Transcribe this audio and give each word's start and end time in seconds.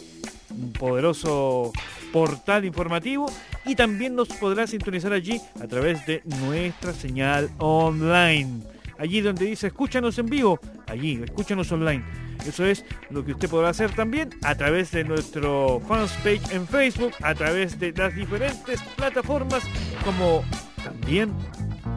un 0.50 0.72
poderoso 0.72 1.72
portal 2.10 2.64
informativo 2.64 3.30
y 3.66 3.74
también 3.74 4.14
nos 4.14 4.28
podrá 4.28 4.66
sintonizar 4.66 5.12
allí 5.12 5.42
a 5.60 5.68
través 5.68 6.06
de 6.06 6.22
nuestra 6.24 6.94
señal 6.94 7.50
online. 7.58 8.62
Allí 9.02 9.20
donde 9.20 9.46
dice 9.46 9.66
escúchanos 9.66 10.16
en 10.20 10.26
vivo, 10.26 10.60
allí, 10.86 11.20
escúchanos 11.24 11.72
online. 11.72 12.04
Eso 12.46 12.64
es 12.64 12.84
lo 13.10 13.24
que 13.24 13.32
usted 13.32 13.50
podrá 13.50 13.70
hacer 13.70 13.90
también 13.90 14.30
a 14.44 14.54
través 14.54 14.92
de 14.92 15.02
nuestro 15.02 15.80
fanpage 15.88 16.52
en 16.52 16.68
Facebook, 16.68 17.10
a 17.20 17.34
través 17.34 17.80
de 17.80 17.92
las 17.96 18.14
diferentes 18.14 18.80
plataformas 18.94 19.64
como 20.04 20.44
también 20.84 21.34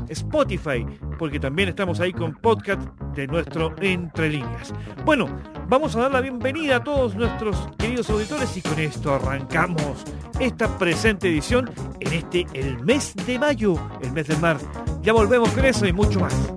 Spotify, 0.10 0.84
porque 1.20 1.40
también 1.40 1.70
estamos 1.70 2.00
ahí 2.00 2.12
con 2.12 2.34
podcast 2.34 2.82
de 3.14 3.28
nuestro 3.28 3.76
Entre 3.82 4.30
Líneas. 4.30 4.74
Bueno, 5.06 5.28
vamos 5.68 5.96
a 5.96 6.00
dar 6.00 6.12
la 6.12 6.22
bienvenida 6.22 6.78
a 6.78 6.84
todos 6.84 7.14
nuestros 7.14 7.70
queridos 7.78 8.10
auditores 8.10 8.58
y 8.58 8.64
con 8.64 8.80
esto 8.80 9.14
arrancamos 9.14 10.04
esta 10.40 10.76
presente 10.80 11.30
edición 11.30 11.70
en 12.00 12.14
este 12.14 12.48
el 12.56 12.84
mes 12.84 13.14
de 13.28 13.38
mayo, 13.38 13.76
el 14.02 14.12
mes 14.12 14.28
del 14.28 14.40
mar. 14.40 14.58
Ya 15.04 15.14
volvemos 15.14 15.52
con 15.52 15.66
eso 15.66 15.86
y 15.86 15.94
mucho 15.94 16.20
más. 16.20 16.55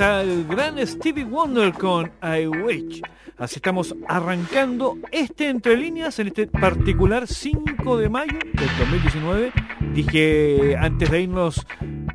Está 0.00 0.22
el 0.22 0.46
gran 0.46 0.78
Stevie 0.86 1.26
Wonder 1.26 1.74
con 1.74 2.10
I 2.22 2.46
Wish. 2.46 3.02
Así 3.36 3.56
estamos 3.56 3.94
arrancando 4.08 4.96
este 5.12 5.50
entre 5.50 5.76
líneas 5.76 6.18
en 6.18 6.28
este 6.28 6.46
particular 6.46 7.26
5 7.26 7.98
de 7.98 8.08
mayo 8.08 8.38
del 8.54 8.68
2019. 8.78 9.52
Dije 9.92 10.74
antes 10.78 11.10
de 11.10 11.20
irnos 11.20 11.66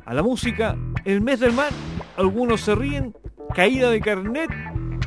a 0.04 0.14
la 0.14 0.24
música, 0.24 0.76
el 1.04 1.20
mes 1.20 1.38
del 1.38 1.52
mar, 1.52 1.70
algunos 2.16 2.62
se 2.62 2.74
ríen, 2.74 3.14
caída 3.54 3.88
de 3.88 4.00
carnet, 4.00 4.50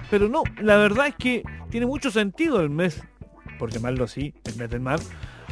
pero 0.09 0.29
no, 0.29 0.43
la 0.61 0.77
verdad 0.77 1.07
es 1.07 1.15
que 1.15 1.43
tiene 1.69 1.85
mucho 1.85 2.11
sentido 2.11 2.61
el 2.61 2.69
mes, 2.69 3.03
por 3.57 3.71
llamarlo 3.71 4.05
así, 4.05 4.33
el 4.45 4.55
mes 4.55 4.69
del 4.69 4.79
mar, 4.79 5.01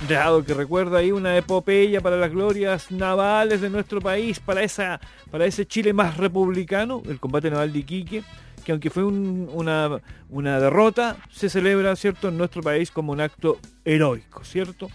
dado 0.08 0.44
que 0.44 0.54
recuerda 0.54 1.00
ahí 1.00 1.12
una 1.12 1.36
epopeya 1.38 2.02
para 2.02 2.18
las 2.18 2.32
glorias 2.32 2.92
navales 2.92 3.62
de 3.62 3.70
nuestro 3.70 4.00
país, 4.00 4.40
para, 4.40 4.64
esa, 4.64 5.00
para 5.32 5.46
ese 5.46 5.66
Chile 5.66 5.94
más 5.94 6.18
republicano, 6.18 7.02
el 7.08 7.20
combate 7.20 7.50
naval 7.50 7.74
de 7.74 7.80
Iquique, 7.80 8.24
que 8.64 8.72
aunque 8.72 8.90
fue 8.90 9.04
una, 9.04 10.02
una 10.30 10.60
derrota, 10.60 11.18
se 11.32 11.50
celebra, 11.50 11.96
¿cierto?, 11.96 12.28
en 12.28 12.38
nuestro 12.38 12.62
país 12.62 12.92
como 12.92 13.12
un 13.12 13.22
acto 13.22 13.60
heroico, 13.86 14.44
¿cierto? 14.44 14.90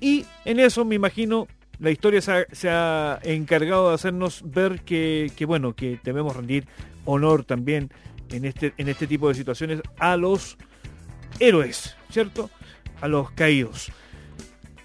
Y 0.00 0.26
en 0.44 0.60
eso 0.60 0.84
me 0.84 0.96
imagino 0.96 1.46
la 1.78 1.90
historia 1.90 2.20
se 2.20 2.68
ha, 2.68 3.18
encargado 3.22 3.88
de 3.88 3.94
hacernos 3.94 4.42
ver 4.44 4.82
que, 4.82 5.32
que, 5.36 5.46
bueno, 5.46 5.74
que 5.74 5.98
debemos 6.04 6.36
rendir 6.36 6.66
honor 7.04 7.44
también 7.44 7.90
en 8.30 8.44
este, 8.44 8.74
en 8.76 8.88
este 8.88 9.06
tipo 9.06 9.28
de 9.28 9.34
situaciones 9.34 9.80
a 9.98 10.16
los 10.16 10.56
héroes, 11.40 11.96
¿cierto? 12.10 12.50
A 13.00 13.08
los 13.08 13.30
caídos. 13.32 13.92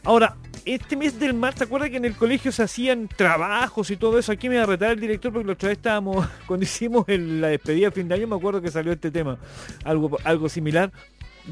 Ahora, 0.07 0.37
este 0.63 0.95
mes 0.95 1.19
del 1.19 1.33
mar, 1.33 1.53
¿te 1.53 1.65
acuerdas 1.65 1.89
que 1.89 1.97
en 1.97 2.05
el 2.05 2.15
colegio 2.15 2.49
se 2.53 2.63
hacían 2.63 3.09
trabajos 3.09 3.91
y 3.91 3.97
todo 3.97 4.17
eso? 4.17 4.31
Aquí 4.31 4.47
me 4.47 4.55
va 4.55 4.63
a 4.63 4.65
retar 4.65 4.91
el 4.91 5.01
director 5.01 5.33
porque 5.33 5.47
la 5.47 5.51
otra 5.51 5.67
vez 5.67 5.77
estábamos, 5.79 6.25
cuando 6.47 6.63
hicimos 6.63 7.03
la 7.09 7.49
despedida 7.49 7.89
a 7.89 7.91
fin 7.91 8.07
de 8.07 8.15
año, 8.15 8.25
me 8.25 8.37
acuerdo 8.37 8.61
que 8.61 8.71
salió 8.71 8.93
este 8.93 9.11
tema, 9.11 9.37
algo, 9.83 10.17
algo 10.23 10.47
similar, 10.47 10.93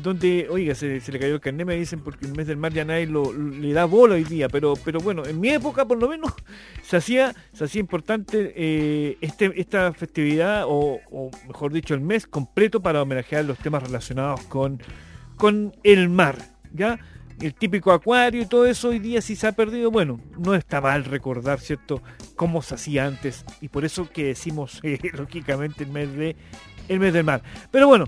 donde, 0.02 0.48
oiga, 0.50 0.74
se, 0.74 1.02
le 1.06 1.20
cayó 1.20 1.34
el 1.34 1.42
carnet, 1.42 1.68
me 1.68 1.76
dicen, 1.76 2.00
porque 2.00 2.28
el 2.28 2.32
mes 2.34 2.48
del 2.48 2.56
mar 2.56 2.72
ya 2.72 2.86
nadie 2.86 3.08
lo, 3.08 3.34
le 3.34 3.74
da 3.74 3.84
bola 3.84 4.16
hoy 4.16 4.24
día, 4.24 4.48
pero, 4.48 4.76
pero 4.86 5.02
bueno, 5.02 5.26
en 5.26 5.38
mi 5.38 5.50
época 5.50 5.86
por 5.86 5.98
lo 5.98 6.08
menos 6.08 6.32
se 6.82 6.96
hacía, 6.96 7.36
se 7.52 7.66
hacía 7.66 7.82
importante 7.82 8.54
eh, 8.56 9.18
este, 9.20 9.52
esta 9.60 9.92
festividad, 9.92 10.64
o, 10.66 11.02
o, 11.12 11.30
mejor 11.46 11.74
dicho, 11.74 11.94
el 11.94 12.00
mes 12.00 12.26
completo 12.26 12.82
para 12.82 13.02
homenajear 13.02 13.44
los 13.44 13.58
temas 13.58 13.84
relacionados 13.84 14.40
con, 14.44 14.82
con 15.36 15.76
el 15.84 16.08
mar, 16.08 16.38
¿ya? 16.72 17.02
El 17.42 17.54
típico 17.54 17.92
acuario 17.92 18.42
y 18.42 18.46
todo 18.46 18.66
eso 18.66 18.90
hoy 18.90 19.00
día 19.00 19.22
si 19.22 19.36
se 19.36 19.48
ha 19.48 19.52
perdido, 19.52 19.92
bueno, 19.92 20.20
no 20.38 20.56
está 20.56 20.82
mal 20.82 21.06
recordar, 21.06 21.60
¿cierto?, 21.60 22.02
cómo 22.36 22.62
se 22.62 22.76
hacía 22.76 23.06
antes 23.06 23.46
y 23.62 23.70
por 23.70 23.86
eso 23.86 24.10
que 24.10 24.26
decimos, 24.26 24.80
eh, 24.84 25.00
lógicamente, 25.14 25.84
el 25.84 25.92
mes 25.92 26.14
de 26.14 26.36
el 26.88 27.00
mes 27.00 27.14
del 27.14 27.24
mar. 27.24 27.42
Pero 27.72 27.88
bueno, 27.88 28.06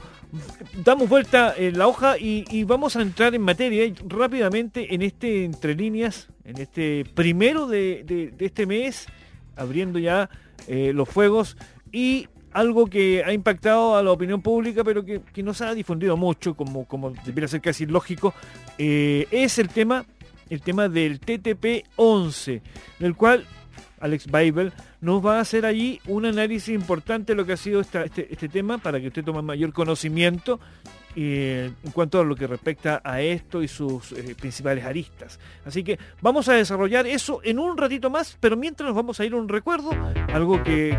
damos 0.85 1.09
vuelta 1.09 1.55
en 1.57 1.79
la 1.79 1.87
hoja 1.87 2.15
y, 2.19 2.63
vamos 2.65 2.95
a 2.95 3.01
entrar 3.01 3.33
en 3.33 3.41
materia 3.41 3.91
rápidamente 4.07 4.93
en 4.93 5.01
este 5.01 5.45
entre 5.45 5.73
líneas, 5.73 6.29
en 6.43 6.57
este 6.57 7.03
primero 7.15 7.65
de, 7.67 8.33
este 8.37 8.67
mes, 8.67 9.07
abriendo 9.55 9.97
ya 9.97 10.29
eh, 10.67 10.91
los 10.93 11.09
fuegos 11.09 11.57
y 11.91 12.27
algo 12.57 12.87
que 12.87 13.23
ha 13.23 13.31
impactado 13.33 13.95
a 13.95 14.01
la 14.01 14.11
opinión 14.11 14.41
pública, 14.41 14.83
pero 14.83 15.05
que, 15.05 15.21
no 15.43 15.53
se 15.53 15.63
ha 15.63 15.75
difundido 15.75 16.17
mucho, 16.17 16.55
como, 16.55 16.85
como 16.85 17.11
debería 17.11 17.47
ser 17.47 17.61
casi 17.61 17.85
lógico, 17.85 18.33
eh, 18.79 19.27
es 19.29 19.59
el 19.59 19.69
tema, 19.69 20.05
el 20.49 20.61
tema 20.61 20.89
del 20.89 21.21
TTP-11, 21.21 22.61
del 22.97 23.15
cual 23.15 23.45
Alex 23.99 24.25
Bible 24.31 24.71
nos 25.01 25.23
va 25.23 25.37
a 25.37 25.41
hacer 25.41 25.67
allí 25.67 26.01
un 26.07 26.25
análisis 26.25 26.73
importante 26.73 27.33
de 27.33 27.37
lo 27.37 27.45
que 27.45 27.53
ha 27.53 27.57
sido 27.57 27.79
este, 27.79 28.27
este, 28.27 28.49
tema 28.49 28.79
para 28.79 28.99
que 28.99 29.07
usted 29.07 29.23
tome 29.23 29.43
mayor 29.43 29.71
conocimiento 29.71 30.59
eh, 31.19 31.71
en 31.83 31.91
cuanto 31.91 32.19
a 32.19 32.23
lo 32.23 32.35
que 32.35 32.45
respecta 32.45 33.01
a 33.03 33.21
esto 33.21 33.63
y 33.63 33.67
sus 33.67 34.11
eh, 34.11 34.35
principales 34.39 34.85
aristas. 34.85 35.39
Así 35.65 35.83
que 35.83 35.97
vamos 36.21 36.47
a 36.47 36.53
desarrollar 36.53 37.07
eso 37.07 37.41
en 37.43 37.57
un 37.57 37.75
ratito 37.75 38.11
más, 38.11 38.37
pero 38.39 38.55
mientras 38.55 38.85
nos 38.87 38.95
vamos 38.95 39.19
a 39.19 39.25
ir 39.25 39.33
a 39.33 39.37
un 39.37 39.49
recuerdo, 39.49 39.89
algo 40.31 40.61
que 40.61 40.95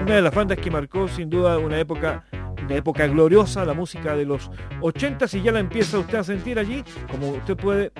una 0.00 0.14
de 0.14 0.22
las 0.22 0.32
bandas 0.32 0.58
que 0.58 0.70
marcó 0.70 1.08
sin 1.08 1.28
duda 1.28 1.58
una 1.58 1.78
época 1.80 2.24
una 2.64 2.76
época 2.76 3.06
gloriosa, 3.06 3.64
la 3.64 3.74
música 3.74 4.14
de 4.14 4.26
los 4.26 4.50
80 4.80 5.26
y 5.32 5.42
ya 5.42 5.52
la 5.52 5.60
empieza 5.60 5.98
usted 5.98 6.18
a 6.18 6.24
sentir 6.24 6.58
allí, 6.58 6.84
como 7.10 7.30
usted 7.30 7.56
puede 7.56 7.92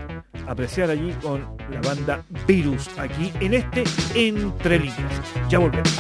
apreciar 0.46 0.90
allí 0.90 1.12
con 1.22 1.56
la 1.70 1.80
banda 1.80 2.22
Virus, 2.46 2.88
aquí 2.98 3.32
en 3.40 3.54
este 3.54 3.84
Entre 4.14 4.78
Líneas. 4.78 5.22
Ya 5.48 5.58
volvemos. 5.58 5.98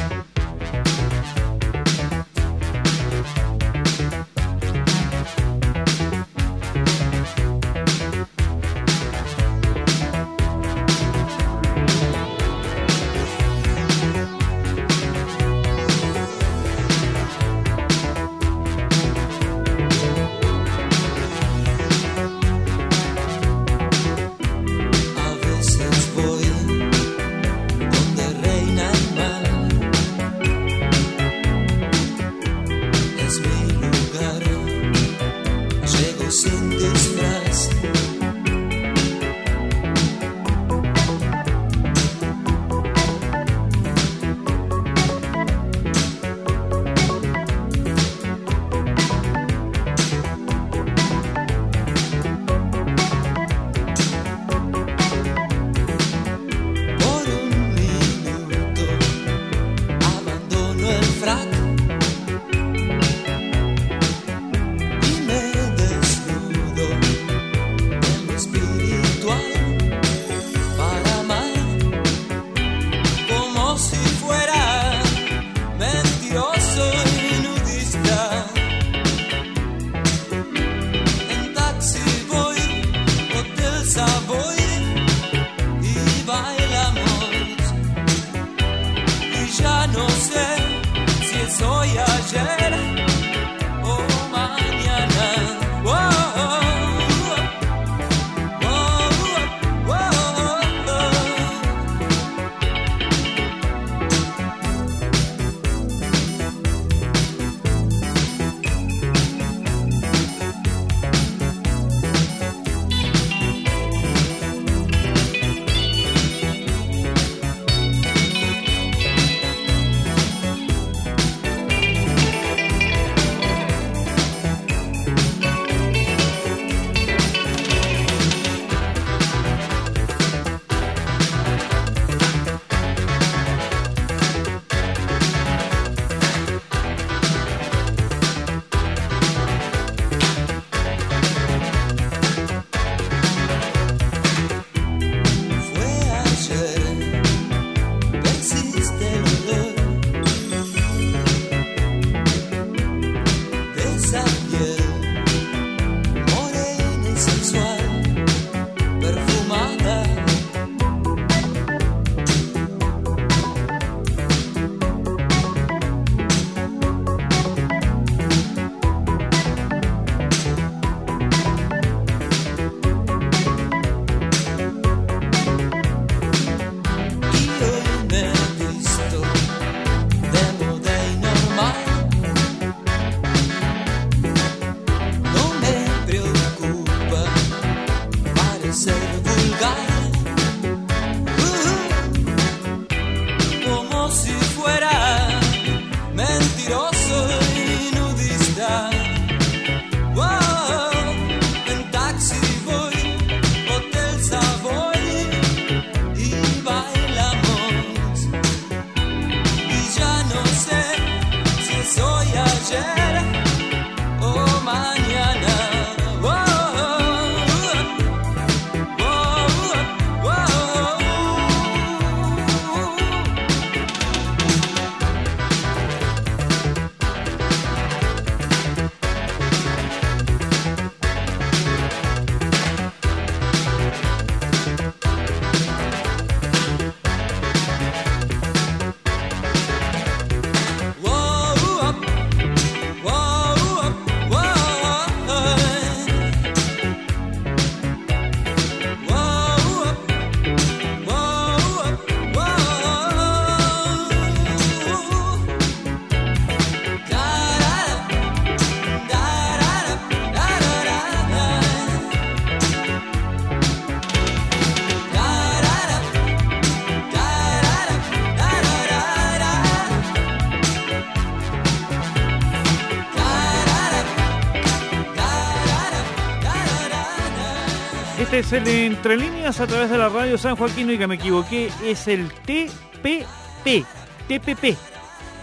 Es 278.38 278.52
el 278.52 278.68
Entre 278.68 279.16
Líneas 279.16 279.58
a 279.58 279.66
través 279.66 279.90
de 279.90 279.98
la 279.98 280.08
radio 280.08 280.38
San 280.38 280.54
Joaquín. 280.54 280.88
Oiga, 280.88 281.08
me 281.08 281.16
equivoqué. 281.16 281.72
Es 281.82 282.06
el 282.06 282.30
TPP. 282.30 283.84
TPP. 284.28 284.76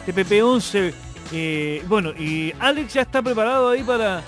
TPP 0.06 0.42
11. 0.42 0.94
Eh, 1.34 1.84
bueno, 1.90 2.12
y 2.12 2.54
Alex 2.58 2.94
ya 2.94 3.02
está 3.02 3.22
preparado 3.22 3.70
ahí 3.70 3.84
para, 3.84 4.24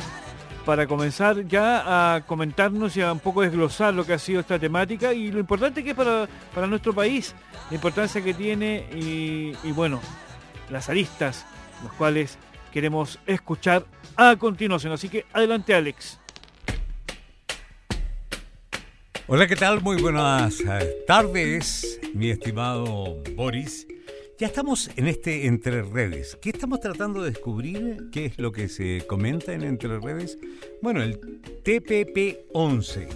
para 0.65 0.85
comenzar 0.85 1.47
ya 1.47 2.15
a 2.15 2.25
comentarnos 2.25 2.97
y 2.97 3.01
a 3.01 3.13
un 3.13 3.19
poco 3.19 3.41
desglosar 3.41 3.93
lo 3.93 4.05
que 4.05 4.13
ha 4.13 4.19
sido 4.19 4.41
esta 4.41 4.59
temática 4.59 5.13
y 5.13 5.31
lo 5.31 5.39
importante 5.39 5.81
que 5.81 5.91
es 5.91 5.95
para, 5.95 6.27
para 6.53 6.67
nuestro 6.67 6.93
país, 6.93 7.35
la 7.69 7.75
importancia 7.75 8.21
que 8.21 8.33
tiene 8.33 8.85
y, 8.93 9.53
y 9.63 9.71
bueno, 9.71 10.01
las 10.69 10.89
aristas, 10.89 11.45
los 11.83 11.93
cuales 11.93 12.37
queremos 12.73 13.17
escuchar 13.27 13.85
a 14.17 14.35
continuación. 14.35 14.91
Así 14.91 15.07
que 15.07 15.25
adelante 15.31 15.73
Alex. 15.73 16.19
Hola, 19.29 19.45
¿qué 19.45 19.57
tal? 19.57 19.81
Muy 19.81 20.01
buenas 20.01 20.61
eh, 20.61 21.03
tardes, 21.05 21.99
mi 22.13 22.29
estimado 22.29 23.21
Boris. 23.35 23.85
Ya 24.39 24.47
estamos 24.47 24.89
en 24.95 25.07
este 25.07 25.47
Entre 25.47 25.81
Redes. 25.81 26.37
¿Qué 26.41 26.49
estamos 26.51 26.79
tratando 26.79 27.21
de 27.21 27.31
descubrir? 27.31 28.09
¿Qué 28.13 28.27
es 28.27 28.39
lo 28.39 28.53
que 28.53 28.69
se 28.69 29.05
comenta 29.05 29.51
en 29.51 29.63
Entre 29.63 29.99
Redes? 29.99 30.37
Bueno, 30.81 31.03
el 31.03 31.19
TPP-11, 31.61 33.09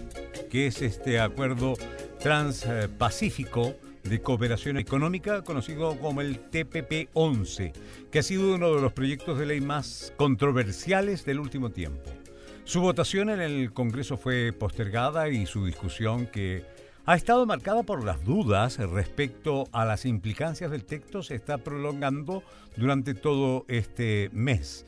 que 0.49 0.67
es 0.67 0.81
este 0.81 1.17
acuerdo 1.17 1.75
transpacífico 2.19 3.73
de 4.03 4.21
cooperación 4.21 4.77
económica, 4.77 5.45
conocido 5.45 5.97
como 5.97 6.19
el 6.19 6.51
TPP-11, 6.51 7.71
que 8.11 8.19
ha 8.19 8.23
sido 8.23 8.55
uno 8.55 8.75
de 8.75 8.81
los 8.81 8.91
proyectos 8.91 9.39
de 9.39 9.45
ley 9.45 9.61
más 9.61 10.11
controversiales 10.17 11.23
del 11.23 11.39
último 11.39 11.69
tiempo. 11.69 12.20
Su 12.63 12.79
votación 12.81 13.29
en 13.29 13.41
el 13.41 13.73
Congreso 13.73 14.17
fue 14.17 14.53
postergada 14.53 15.29
y 15.29 15.45
su 15.45 15.65
discusión 15.65 16.27
que 16.27 16.63
ha 17.05 17.15
estado 17.15 17.45
marcada 17.45 17.83
por 17.83 18.03
las 18.05 18.23
dudas 18.23 18.77
respecto 18.77 19.67
a 19.71 19.83
las 19.83 20.05
implicancias 20.05 20.69
del 20.71 20.85
texto 20.85 21.23
se 21.23 21.35
está 21.35 21.57
prolongando 21.57 22.43
durante 22.77 23.13
todo 23.13 23.65
este 23.67 24.29
mes. 24.31 24.85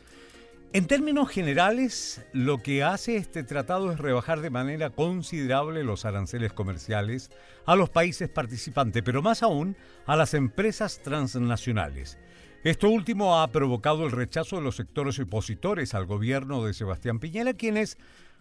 En 0.71 0.87
términos 0.87 1.29
generales, 1.29 2.25
lo 2.31 2.59
que 2.59 2.83
hace 2.83 3.17
este 3.17 3.43
tratado 3.43 3.91
es 3.91 3.99
rebajar 3.99 4.41
de 4.41 4.49
manera 4.49 4.89
considerable 4.89 5.83
los 5.83 6.05
aranceles 6.05 6.53
comerciales 6.53 7.31
a 7.65 7.75
los 7.75 7.89
países 7.89 8.29
participantes, 8.29 9.03
pero 9.03 9.21
más 9.21 9.43
aún 9.43 9.75
a 10.05 10.15
las 10.15 10.33
empresas 10.33 10.99
transnacionales. 11.03 12.17
Esto 12.63 12.88
último 12.88 13.41
ha 13.41 13.48
provocado 13.50 14.05
el 14.05 14.13
rechazo 14.13 14.55
de 14.55 14.62
los 14.62 14.77
sectores 14.77 15.20
opositores 15.20 15.93
al 15.93 16.05
gobierno 16.05 16.63
de 16.63 16.74
Sebastián 16.74 17.20
Piñera, 17.20 17.53
quienes 17.55 17.98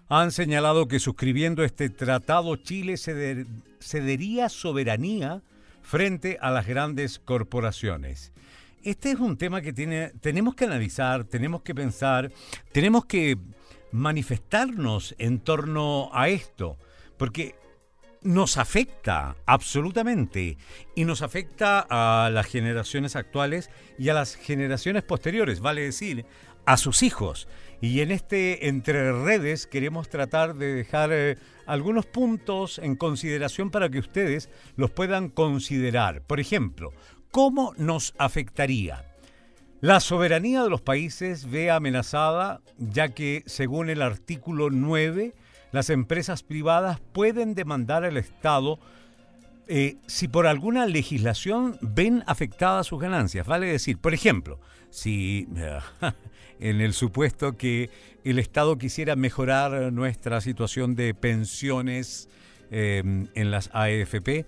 han 0.08 0.30
señalado 0.30 0.86
que 0.86 1.00
suscribiendo 1.00 1.64
este 1.64 1.90
tratado 1.90 2.54
Chile 2.54 2.94
cedería 2.98 4.48
soberanía 4.48 5.42
frente 5.82 6.38
a 6.40 6.52
las 6.52 6.68
grandes 6.68 7.18
corporaciones. 7.18 8.32
Este 8.84 9.10
es 9.10 9.18
un 9.18 9.36
tema 9.36 9.60
que 9.60 9.72
tiene, 9.72 10.12
tenemos 10.20 10.54
que 10.54 10.66
analizar, 10.66 11.24
tenemos 11.24 11.62
que 11.62 11.74
pensar, 11.74 12.30
tenemos 12.70 13.06
que 13.06 13.36
manifestarnos 13.90 15.16
en 15.18 15.40
torno 15.40 16.10
a 16.12 16.28
esto, 16.28 16.78
porque 17.16 17.56
nos 18.22 18.56
afecta 18.56 19.36
absolutamente 19.46 20.56
y 20.94 21.04
nos 21.04 21.22
afecta 21.22 21.86
a 21.88 22.30
las 22.30 22.46
generaciones 22.46 23.16
actuales 23.16 23.70
y 23.98 24.08
a 24.08 24.14
las 24.14 24.36
generaciones 24.36 25.02
posteriores, 25.02 25.60
vale 25.60 25.82
decir, 25.82 26.24
a 26.64 26.76
sus 26.76 27.02
hijos. 27.02 27.48
Y 27.80 28.00
en 28.00 28.12
este 28.12 28.68
entre 28.68 29.12
redes 29.12 29.66
queremos 29.66 30.08
tratar 30.08 30.54
de 30.54 30.74
dejar 30.74 31.10
eh, 31.12 31.36
algunos 31.66 32.06
puntos 32.06 32.78
en 32.78 32.96
consideración 32.96 33.70
para 33.70 33.88
que 33.88 33.98
ustedes 33.98 34.48
los 34.76 34.90
puedan 34.90 35.28
considerar. 35.28 36.22
Por 36.22 36.38
ejemplo, 36.38 36.92
¿cómo 37.30 37.74
nos 37.76 38.14
afectaría? 38.18 39.04
La 39.80 39.98
soberanía 39.98 40.62
de 40.62 40.70
los 40.70 40.80
países 40.80 41.50
ve 41.50 41.72
amenazada 41.72 42.60
ya 42.78 43.08
que 43.08 43.42
según 43.46 43.90
el 43.90 44.00
artículo 44.00 44.70
9 44.70 45.34
las 45.72 45.90
empresas 45.90 46.42
privadas 46.42 47.00
pueden 47.12 47.54
demandar 47.54 48.04
al 48.04 48.16
Estado 48.16 48.78
eh, 49.68 49.96
si 50.06 50.28
por 50.28 50.46
alguna 50.46 50.86
legislación 50.86 51.78
ven 51.80 52.22
afectadas 52.26 52.86
sus 52.86 53.00
ganancias. 53.00 53.46
Vale 53.46 53.66
decir, 53.66 53.98
por 53.98 54.12
ejemplo, 54.12 54.60
si 54.90 55.48
en 56.60 56.80
el 56.80 56.92
supuesto 56.92 57.56
que 57.56 57.90
el 58.24 58.38
Estado 58.38 58.76
quisiera 58.76 59.16
mejorar 59.16 59.92
nuestra 59.92 60.40
situación 60.40 60.94
de 60.94 61.14
pensiones 61.14 62.28
em, 62.70 63.28
en 63.34 63.50
las 63.50 63.70
AFP, 63.72 64.46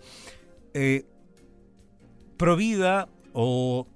eh, 0.75 1.05
Provida 2.37 3.09
o 3.33 3.87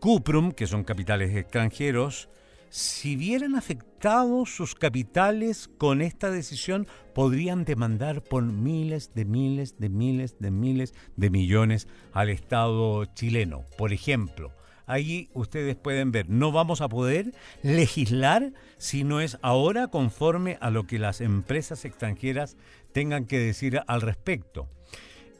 Cuprum, 0.00 0.52
que 0.52 0.66
son 0.66 0.84
capitales 0.84 1.36
extranjeros, 1.36 2.28
si 2.70 3.16
vieran 3.16 3.56
afectados 3.98 4.54
sus 4.54 4.76
capitales 4.76 5.68
con 5.76 6.02
esta 6.02 6.30
decisión, 6.30 6.86
podrían 7.16 7.64
demandar 7.64 8.22
por 8.22 8.44
miles 8.44 9.12
de 9.12 9.24
miles 9.24 9.76
de 9.80 9.88
miles 9.88 10.38
de 10.38 10.52
miles 10.52 10.94
de 11.16 11.30
millones 11.30 11.88
al 12.12 12.28
Estado 12.28 13.06
chileno. 13.06 13.64
Por 13.76 13.92
ejemplo, 13.92 14.52
ahí 14.86 15.30
ustedes 15.34 15.74
pueden 15.74 16.12
ver, 16.12 16.30
no 16.30 16.52
vamos 16.52 16.80
a 16.80 16.88
poder 16.88 17.34
legislar 17.64 18.52
si 18.76 19.02
no 19.02 19.20
es 19.20 19.36
ahora 19.42 19.88
conforme 19.88 20.58
a 20.60 20.70
lo 20.70 20.86
que 20.86 21.00
las 21.00 21.20
empresas 21.20 21.84
extranjeras 21.84 22.56
tengan 22.92 23.24
que 23.24 23.40
decir 23.40 23.80
al 23.88 24.00
respecto. 24.00 24.68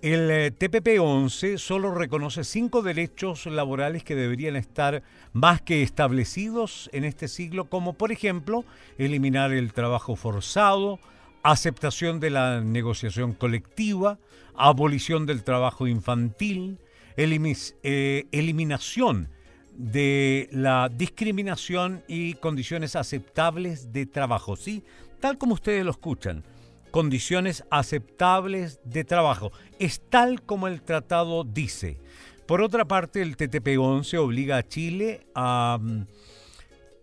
El 0.00 0.30
eh, 0.30 0.52
TPP-11 0.56 1.58
solo 1.58 1.92
reconoce 1.92 2.44
cinco 2.44 2.82
derechos 2.82 3.46
laborales 3.46 4.04
que 4.04 4.14
deberían 4.14 4.54
estar 4.54 5.02
más 5.32 5.60
que 5.60 5.82
establecidos 5.82 6.88
en 6.92 7.04
este 7.04 7.26
siglo, 7.26 7.64
como 7.64 7.94
por 7.94 8.12
ejemplo 8.12 8.64
eliminar 8.96 9.52
el 9.52 9.72
trabajo 9.72 10.14
forzado, 10.14 11.00
aceptación 11.42 12.20
de 12.20 12.30
la 12.30 12.60
negociación 12.60 13.32
colectiva, 13.32 14.20
abolición 14.54 15.26
del 15.26 15.42
trabajo 15.42 15.88
infantil, 15.88 16.78
eh, 17.16 18.26
eliminación 18.30 19.30
de 19.76 20.48
la 20.52 20.90
discriminación 20.94 22.04
y 22.06 22.34
condiciones 22.34 22.94
aceptables 22.94 23.92
de 23.92 24.06
trabajo, 24.06 24.54
¿sí? 24.54 24.84
Tal 25.18 25.38
como 25.38 25.54
ustedes 25.54 25.84
lo 25.84 25.90
escuchan 25.90 26.44
condiciones 26.90 27.64
aceptables 27.70 28.80
de 28.84 29.04
trabajo. 29.04 29.52
Es 29.78 30.00
tal 30.00 30.42
como 30.42 30.68
el 30.68 30.82
tratado 30.82 31.44
dice. 31.44 32.00
Por 32.46 32.62
otra 32.62 32.86
parte, 32.86 33.20
el 33.20 33.36
TTP-11 33.36 34.18
obliga 34.18 34.56
a 34.56 34.66
Chile 34.66 35.26
a 35.34 35.78
mm, 35.80 36.06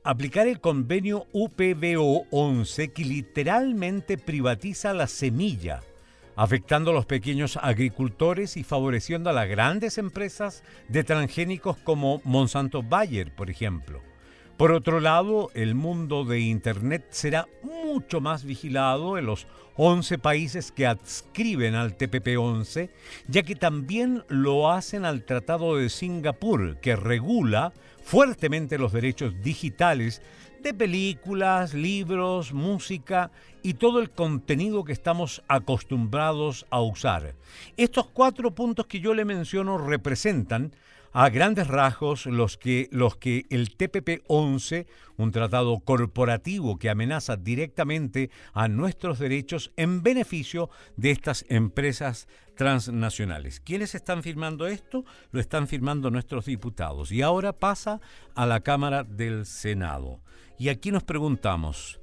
aplicar 0.04 0.48
el 0.48 0.60
convenio 0.60 1.28
UPBO-11 1.34 2.94
que 2.94 3.06
literalmente 3.06 4.18
privatiza 4.18 4.94
la 4.94 5.08
semilla, 5.08 5.82
afectando 6.36 6.92
a 6.92 6.94
los 6.94 7.06
pequeños 7.06 7.58
agricultores 7.62 8.58
y 8.58 8.64
favoreciendo 8.64 9.30
a 9.30 9.34
las 9.34 9.48
grandes 9.48 9.98
empresas 9.98 10.64
de 10.90 11.04
transgénicos 11.04 11.78
como 11.78 12.22
Monsanto 12.24 12.82
Bayer, 12.82 13.34
por 13.36 13.50
ejemplo. 13.50 14.02
Por 14.58 14.72
otro 14.72 15.02
lado, 15.02 15.52
el 15.54 15.76
mundo 15.76 16.24
de 16.24 16.40
Internet 16.40 17.08
será 17.10 17.46
mucho 17.62 18.22
más 18.22 18.46
vigilado 18.46 19.18
en 19.18 19.26
los 19.26 19.48
11 19.76 20.18
países 20.18 20.72
que 20.72 20.88
adscriben 20.88 21.76
al 21.76 21.98
TPP-11, 21.98 22.90
ya 23.28 23.44
que 23.44 23.58
también 23.58 24.24
lo 24.30 24.72
hacen 24.72 25.04
al 25.04 25.26
Tratado 25.26 25.76
de 25.76 25.90
Singapur, 25.90 26.80
que 26.80 26.96
regula 26.96 27.74
fuertemente 28.02 28.78
los 28.78 28.94
derechos 28.94 29.34
digitales 29.42 30.22
de 30.64 30.74
películas, 30.74 31.74
libros, 31.74 32.54
música 32.54 33.32
y 33.62 33.74
todo 33.74 34.00
el 34.00 34.10
contenido 34.10 34.86
que 34.86 34.94
estamos 34.94 35.44
acostumbrados 35.50 36.66
a 36.70 36.80
usar. 36.80 37.36
Estos 37.76 38.08
cuatro 38.08 38.56
puntos 38.56 38.86
que 38.86 39.02
yo 39.02 39.14
le 39.14 39.26
menciono 39.26 39.78
representan 39.78 40.72
a 41.18 41.30
grandes 41.30 41.70
rasgos 41.70 42.26
los 42.26 42.58
que, 42.58 42.90
los 42.92 43.16
que 43.16 43.46
el 43.50 43.78
TPP-11, 43.78 44.86
un 45.16 45.32
tratado 45.32 45.80
corporativo 45.80 46.78
que 46.78 46.90
amenaza 46.90 47.38
directamente 47.38 48.30
a 48.52 48.68
nuestros 48.68 49.18
derechos 49.18 49.72
en 49.78 50.04
beneficio 50.04 50.70
de 50.98 51.12
estas 51.12 51.46
empresas 51.48 52.28
transnacionales. 52.58 53.62
¿Quiénes 53.62 53.96
están 53.96 54.24
firmando 54.24 54.68
esto? 54.68 55.06
Lo 55.32 55.40
están 55.40 55.70
firmando 55.70 56.12
nuestros 56.12 56.48
diputados. 56.48 57.14
Y 57.14 57.22
ahora 57.22 57.54
pasa 57.54 58.02
a 58.36 58.46
la 58.46 58.60
Cámara 58.60 59.06
del 59.06 59.46
Senado. 59.46 60.20
Y 60.60 60.68
aquí 60.68 60.92
nos 60.92 61.04
preguntamos, 61.04 62.02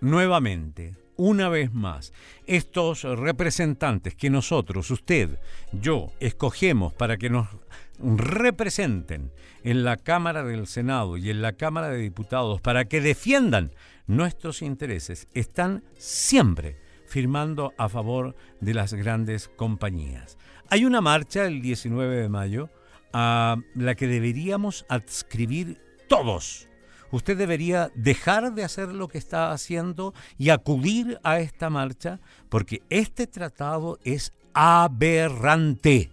nuevamente, 0.00 0.94
una 1.16 1.48
vez 1.48 1.72
más, 1.72 2.12
estos 2.46 3.02
representantes 3.02 4.14
que 4.14 4.30
nosotros, 4.30 4.92
usted, 4.92 5.40
yo, 5.72 6.12
escogemos 6.20 6.92
para 6.92 7.16
que 7.16 7.30
nos 7.30 7.48
representen 7.98 9.32
en 9.62 9.84
la 9.84 9.96
Cámara 9.96 10.44
del 10.44 10.66
Senado 10.66 11.16
y 11.16 11.30
en 11.30 11.42
la 11.42 11.52
Cámara 11.52 11.88
de 11.88 11.98
Diputados 11.98 12.60
para 12.60 12.84
que 12.86 13.00
defiendan 13.00 13.72
nuestros 14.06 14.62
intereses, 14.62 15.28
están 15.34 15.84
siempre 15.96 16.76
firmando 17.06 17.72
a 17.78 17.88
favor 17.88 18.34
de 18.60 18.74
las 18.74 18.94
grandes 18.94 19.48
compañías. 19.48 20.36
Hay 20.68 20.84
una 20.84 21.00
marcha 21.00 21.46
el 21.46 21.62
19 21.62 22.16
de 22.16 22.28
mayo 22.28 22.70
a 23.12 23.56
la 23.74 23.94
que 23.94 24.06
deberíamos 24.06 24.84
adscribir 24.88 25.80
todos. 26.08 26.68
Usted 27.10 27.36
debería 27.38 27.92
dejar 27.94 28.54
de 28.54 28.64
hacer 28.64 28.88
lo 28.88 29.06
que 29.06 29.18
está 29.18 29.52
haciendo 29.52 30.14
y 30.36 30.50
acudir 30.50 31.20
a 31.22 31.38
esta 31.38 31.70
marcha 31.70 32.18
porque 32.48 32.82
este 32.90 33.28
tratado 33.28 34.00
es 34.02 34.32
aberrante. 34.52 36.10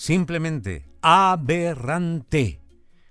Simplemente 0.00 0.86
aberrante. 1.02 2.62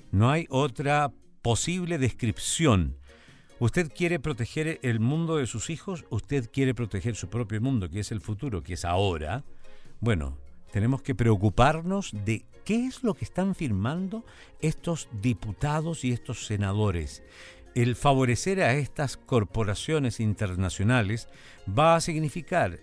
No 0.10 0.32
hay 0.32 0.47
otra 0.49 1.13
posible 1.43 1.99
descripción. 1.99 2.97
Usted 3.60 3.91
quiere 3.95 4.19
proteger 4.19 4.80
el 4.82 4.99
mundo 4.99 5.38
de 5.38 5.45
sus 5.45 5.69
hijos, 5.69 6.06
usted 6.10 6.49
quiere 6.52 6.73
proteger 6.73 7.15
su 7.15 7.30
propio 7.30 7.62
mundo, 7.62 7.91
que 7.91 7.99
es 7.99 8.12
el 8.12 8.21
futuro, 8.21 8.63
que 8.63 8.73
es 8.73 8.86
ahora. 8.86 9.43
Bueno, 9.99 10.39
tenemos 10.71 11.04
que 11.04 11.13
preocuparnos 11.13 12.10
de 12.25 12.47
qué 12.65 12.88
es 12.88 13.04
lo 13.04 13.13
que 13.13 13.25
están 13.25 13.54
firmando 13.54 14.25
estos 14.60 15.10
diputados 15.21 16.04
y 16.04 16.12
estos 16.12 16.47
senadores. 16.47 17.21
El 17.75 17.95
favorecer 17.95 18.63
a 18.63 18.73
estas 18.73 19.15
corporaciones 19.15 20.19
internacionales 20.19 21.28
va 21.69 21.95
a 21.95 22.02
significar 22.02 22.80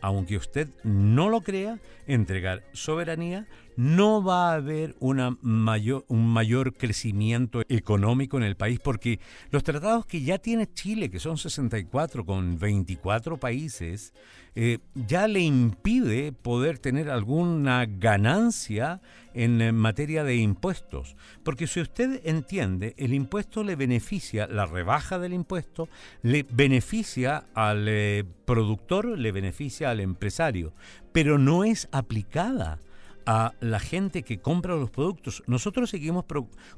aunque 0.00 0.36
usted 0.36 0.68
no 0.84 1.28
lo 1.28 1.40
crea, 1.40 1.78
entregar 2.06 2.62
soberanía, 2.72 3.46
no 3.76 4.22
va 4.22 4.52
a 4.52 4.54
haber 4.54 4.96
un 5.00 5.36
mayor 5.42 6.74
crecimiento 6.74 7.62
económico 7.68 8.36
en 8.38 8.42
el 8.42 8.56
país 8.56 8.80
porque 8.82 9.20
los 9.50 9.62
tratados 9.62 10.06
que 10.06 10.22
ya 10.22 10.38
tiene 10.38 10.72
Chile, 10.72 11.10
que 11.10 11.20
son 11.20 11.36
64 11.36 12.24
con 12.24 12.58
24 12.58 13.36
países, 13.36 14.14
eh, 14.54 14.78
ya 14.94 15.28
le 15.28 15.40
impide 15.40 16.32
poder 16.32 16.78
tener 16.78 17.10
alguna 17.10 17.84
ganancia 17.86 19.02
en 19.36 19.74
materia 19.74 20.24
de 20.24 20.36
impuestos. 20.36 21.14
Porque 21.44 21.66
si 21.66 21.80
usted 21.80 22.20
entiende, 22.24 22.94
el 22.96 23.14
impuesto 23.14 23.62
le 23.62 23.76
beneficia, 23.76 24.46
la 24.46 24.66
rebaja 24.66 25.18
del 25.18 25.34
impuesto 25.34 25.88
le 26.22 26.44
beneficia 26.50 27.44
al 27.54 27.86
eh, 27.88 28.24
productor, 28.46 29.06
le 29.06 29.30
beneficia 29.32 29.90
al 29.90 30.00
empresario, 30.00 30.72
pero 31.12 31.38
no 31.38 31.64
es 31.64 31.88
aplicada 31.92 32.80
a 33.26 33.52
la 33.60 33.80
gente 33.80 34.22
que 34.22 34.38
compra 34.38 34.76
los 34.76 34.90
productos. 34.90 35.42
Nosotros 35.46 35.90
seguimos 35.90 36.24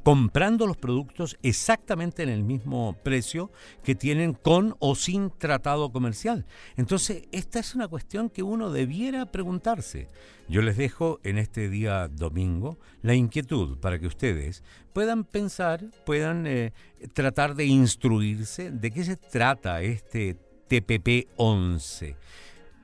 comprando 0.03 0.67
los 0.67 0.79
productos 0.79 1.37
exactamente 1.43 2.23
en 2.23 2.31
el 2.31 2.43
mismo 2.43 2.97
precio 3.05 3.53
que 3.85 3.95
tienen 3.95 4.33
con 4.33 4.75
o 4.79 4.95
sin 4.95 5.31
tratado 5.31 5.93
comercial. 5.93 6.47
Entonces, 6.77 7.25
esta 7.33 7.61
es 7.61 7.75
una 7.75 7.87
cuestión 7.87 8.31
que 8.31 8.43
uno 8.43 8.71
debiera 8.71 9.31
preguntarse. 9.31 10.09
Yo 10.49 10.63
les 10.63 10.79
dejo 10.79 11.21
en 11.23 11.37
este 11.37 11.69
día 11.69 12.09
domingo 12.09 12.79
la 13.03 13.15
inquietud 13.15 13.77
para 13.79 13.99
que 13.99 14.07
ustedes 14.07 14.65
puedan 14.95 15.25
pensar, 15.25 15.85
puedan 16.07 16.47
eh, 16.47 16.73
tratar 17.13 17.55
de 17.55 17.67
instruirse 17.67 18.71
de 18.71 18.91
qué 18.91 19.05
se 19.05 19.17
trata 19.17 19.83
este 19.83 20.39
TPP 20.69 21.29
11. 21.37 22.17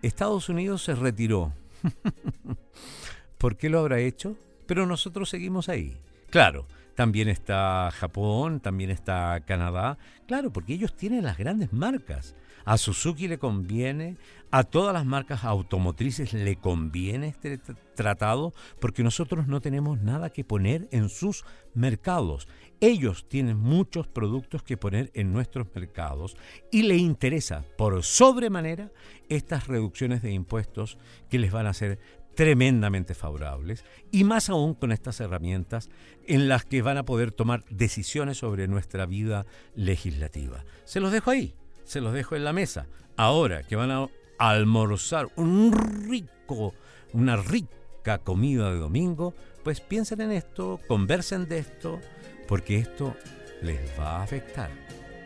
Estados 0.02 0.50
Unidos 0.50 0.84
se 0.84 0.94
retiró. 0.94 1.54
¿Por 3.44 3.58
qué 3.58 3.68
lo 3.68 3.78
habrá 3.78 4.00
hecho? 4.00 4.38
Pero 4.64 4.86
nosotros 4.86 5.28
seguimos 5.28 5.68
ahí. 5.68 5.98
Claro, 6.30 6.66
también 6.94 7.28
está 7.28 7.90
Japón, 7.92 8.60
también 8.60 8.88
está 8.88 9.38
Canadá. 9.46 9.98
Claro, 10.26 10.50
porque 10.50 10.72
ellos 10.72 10.96
tienen 10.96 11.24
las 11.24 11.36
grandes 11.36 11.70
marcas. 11.70 12.36
A 12.64 12.78
Suzuki 12.78 13.28
le 13.28 13.38
conviene, 13.38 14.16
a 14.50 14.64
todas 14.64 14.94
las 14.94 15.04
marcas 15.04 15.44
automotrices 15.44 16.32
le 16.32 16.56
conviene 16.56 17.28
este 17.28 17.58
tratado 17.94 18.54
porque 18.80 19.02
nosotros 19.02 19.46
no 19.46 19.60
tenemos 19.60 20.00
nada 20.00 20.30
que 20.30 20.42
poner 20.42 20.88
en 20.90 21.10
sus 21.10 21.44
mercados. 21.74 22.48
Ellos 22.80 23.28
tienen 23.28 23.58
muchos 23.58 24.06
productos 24.06 24.62
que 24.62 24.78
poner 24.78 25.10
en 25.12 25.34
nuestros 25.34 25.66
mercados 25.74 26.34
y 26.72 26.84
le 26.84 26.96
interesa 26.96 27.62
por 27.76 28.02
sobremanera 28.02 28.90
estas 29.28 29.66
reducciones 29.66 30.22
de 30.22 30.32
impuestos 30.32 30.96
que 31.28 31.38
les 31.38 31.52
van 31.52 31.66
a 31.66 31.70
hacer 31.70 31.98
tremendamente 32.34 33.14
favorables 33.14 33.84
y 34.10 34.24
más 34.24 34.50
aún 34.50 34.74
con 34.74 34.92
estas 34.92 35.20
herramientas 35.20 35.88
en 36.26 36.48
las 36.48 36.64
que 36.64 36.82
van 36.82 36.98
a 36.98 37.04
poder 37.04 37.32
tomar 37.32 37.64
decisiones 37.70 38.38
sobre 38.38 38.68
nuestra 38.68 39.06
vida 39.06 39.46
legislativa. 39.74 40.64
Se 40.84 41.00
los 41.00 41.12
dejo 41.12 41.30
ahí, 41.30 41.54
se 41.84 42.00
los 42.00 42.12
dejo 42.12 42.36
en 42.36 42.44
la 42.44 42.52
mesa. 42.52 42.86
Ahora 43.16 43.62
que 43.62 43.76
van 43.76 43.90
a 43.90 44.08
almorzar 44.38 45.28
un 45.36 45.72
rico, 46.08 46.74
una 47.12 47.36
rica 47.36 48.18
comida 48.18 48.72
de 48.72 48.78
domingo, 48.78 49.34
pues 49.62 49.80
piensen 49.80 50.20
en 50.20 50.32
esto, 50.32 50.80
conversen 50.88 51.48
de 51.48 51.58
esto, 51.58 52.00
porque 52.48 52.78
esto 52.78 53.16
les 53.62 53.80
va 53.98 54.18
a 54.18 54.22
afectar. 54.22 54.70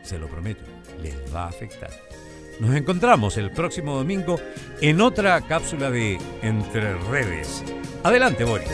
Se 0.03 0.19
lo 0.19 0.29
prometo, 0.29 0.65
les 1.03 1.35
va 1.35 1.45
a 1.45 1.49
afectar. 1.49 1.91
Nos 2.61 2.75
encontramos 2.75 3.37
el 3.37 3.51
próximo 3.51 3.95
domingo 3.95 4.41
en 4.81 5.01
otra 5.01 5.41
cápsula 5.43 5.91
de 5.91 6.19
Entre 6.43 6.95
Redes. 7.11 7.63
Adelante, 8.03 8.45
Boris. 8.45 8.69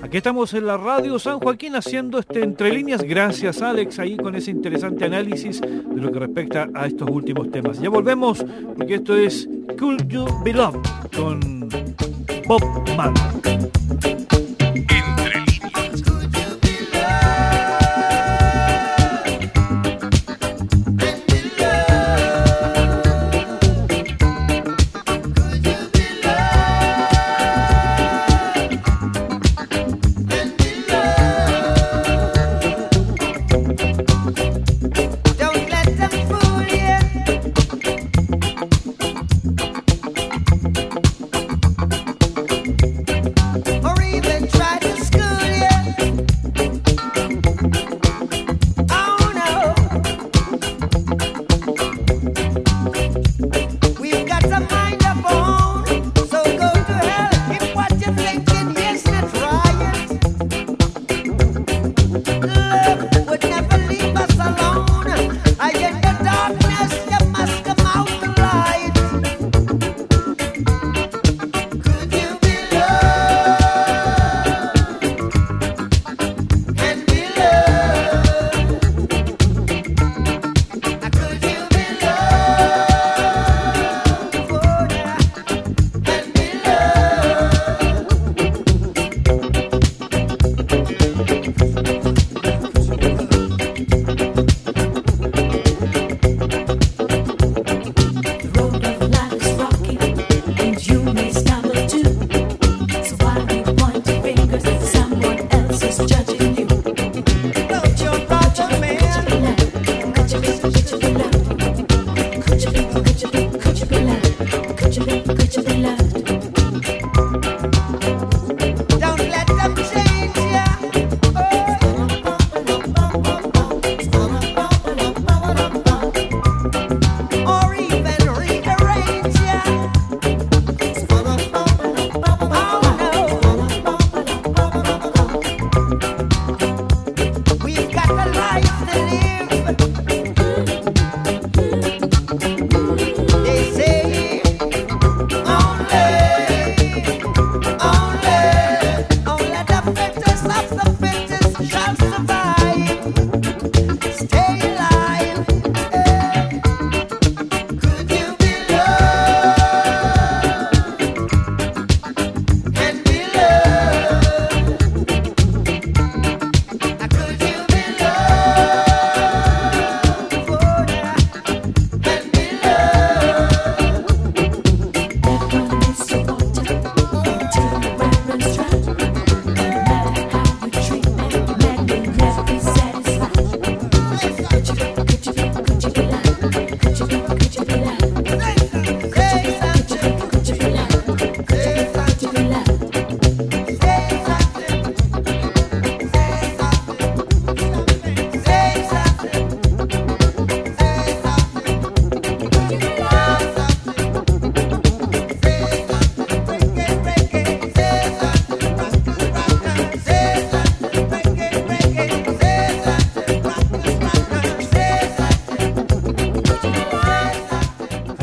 Aquí 0.00 0.18
estamos 0.18 0.54
en 0.54 0.66
la 0.66 0.76
radio 0.76 1.18
San 1.18 1.40
Joaquín 1.40 1.74
haciendo 1.74 2.20
este 2.20 2.44
entre 2.44 2.72
líneas. 2.72 3.02
Gracias 3.02 3.60
Alex 3.60 3.98
ahí 3.98 4.16
con 4.16 4.36
ese 4.36 4.52
interesante 4.52 5.06
análisis 5.06 5.60
de 5.60 6.00
lo 6.00 6.12
que 6.12 6.20
respecta 6.20 6.68
a 6.72 6.86
estos 6.86 7.10
últimos 7.10 7.50
temas. 7.50 7.80
Ya 7.80 7.88
volvemos 7.88 8.44
porque 8.76 8.94
esto 8.94 9.16
es 9.16 9.48
Cool 9.76 10.06
You 10.06 10.26
Be 10.44 10.54
con 11.16 11.68
Bob 12.46 12.96
Marley. 12.96 14.13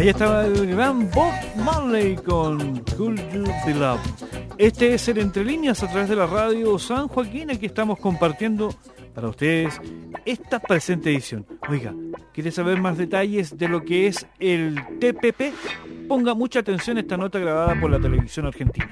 Ahí 0.02 0.10
estaba 0.10 0.48
el 0.48 0.66
gran 0.66 1.12
Bob 1.12 1.32
Marley 1.58 2.16
con 2.16 2.80
Could 2.98 3.20
You 3.32 3.44
Be 3.68 3.76
Love. 3.76 4.02
Este 4.58 4.96
es 4.96 5.08
el 5.10 5.20
Entre 5.20 5.46
Líneas 5.46 5.84
a 5.84 5.88
través 5.88 6.10
de 6.10 6.16
la 6.16 6.26
radio 6.26 6.80
San 6.80 7.08
Joaquín. 7.08 7.52
Aquí 7.52 7.68
estamos 7.68 8.00
compartiendo 8.00 8.74
para 9.14 9.28
ustedes 9.28 9.80
esta 10.26 10.60
presente 10.60 11.12
edición. 11.12 11.46
Oiga, 11.70 11.94
¿quiere 12.34 12.50
saber 12.50 12.82
más 12.82 12.98
detalles 12.98 13.56
de 13.56 13.68
lo 13.68 13.86
que 13.86 14.08
es 14.08 14.26
el 14.40 14.84
TPP? 15.00 15.54
Ponga 16.08 16.34
mucha 16.34 16.62
atención 16.62 16.98
a 16.98 17.02
esta 17.02 17.16
nota 17.16 17.38
grabada 17.38 17.80
por 17.80 17.92
la 17.92 18.00
televisión 18.00 18.48
argentina. 18.48 18.90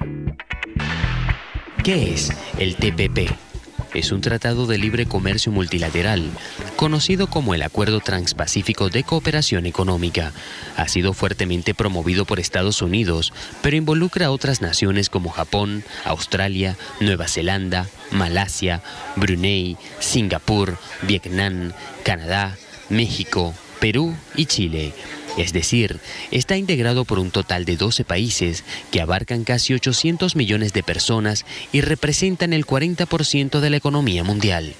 ¿Qué 1.82 2.12
es 2.14 2.30
el 2.56 2.76
TPP? 2.76 3.49
Es 3.94 4.12
un 4.12 4.20
tratado 4.20 4.66
de 4.66 4.78
libre 4.78 5.06
comercio 5.06 5.52
multilateral, 5.52 6.30
conocido 6.76 7.28
como 7.28 7.54
el 7.54 7.62
Acuerdo 7.62 8.00
Transpacífico 8.00 8.88
de 8.88 9.04
Cooperación 9.04 9.66
Económica. 9.66 10.32
Ha 10.76 10.88
sido 10.88 11.12
fuertemente 11.12 11.74
promovido 11.74 12.24
por 12.24 12.40
Estados 12.40 12.82
Unidos, 12.82 13.32
pero 13.62 13.76
involucra 13.76 14.26
a 14.26 14.30
otras 14.30 14.60
naciones 14.60 15.10
como 15.10 15.30
Japón, 15.30 15.84
Australia, 16.04 16.76
Nueva 17.00 17.28
Zelanda, 17.28 17.88
Malasia, 18.10 18.82
Brunei, 19.16 19.76
Singapur, 19.98 20.78
Vietnam, 21.02 21.72
Canadá, 22.04 22.56
México, 22.88 23.54
Perú 23.80 24.14
y 24.34 24.46
Chile. 24.46 24.92
Es 25.36 25.52
decir, 25.52 26.00
está 26.30 26.56
integrado 26.56 27.04
por 27.04 27.18
un 27.18 27.30
total 27.30 27.64
de 27.64 27.76
12 27.76 28.04
países 28.04 28.64
que 28.90 29.00
abarcan 29.00 29.44
casi 29.44 29.74
800 29.74 30.36
millones 30.36 30.72
de 30.72 30.82
personas 30.82 31.46
y 31.72 31.80
representan 31.80 32.52
el 32.52 32.66
40% 32.66 33.60
de 33.60 33.70
la 33.70 33.76
economía 33.76 34.24
mundial. 34.24 34.74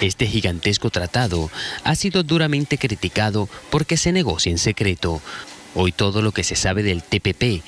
Este 0.00 0.26
gigantesco 0.26 0.90
tratado 0.90 1.50
ha 1.82 1.94
sido 1.96 2.22
duramente 2.22 2.78
criticado 2.78 3.48
porque 3.70 3.96
se 3.96 4.12
negocia 4.12 4.52
en 4.52 4.58
secreto. 4.58 5.20
Hoy 5.74 5.92
todo 5.92 6.22
lo 6.22 6.32
que 6.32 6.44
se 6.44 6.54
sabe 6.54 6.82
del 6.82 7.02
TPP 7.02 7.62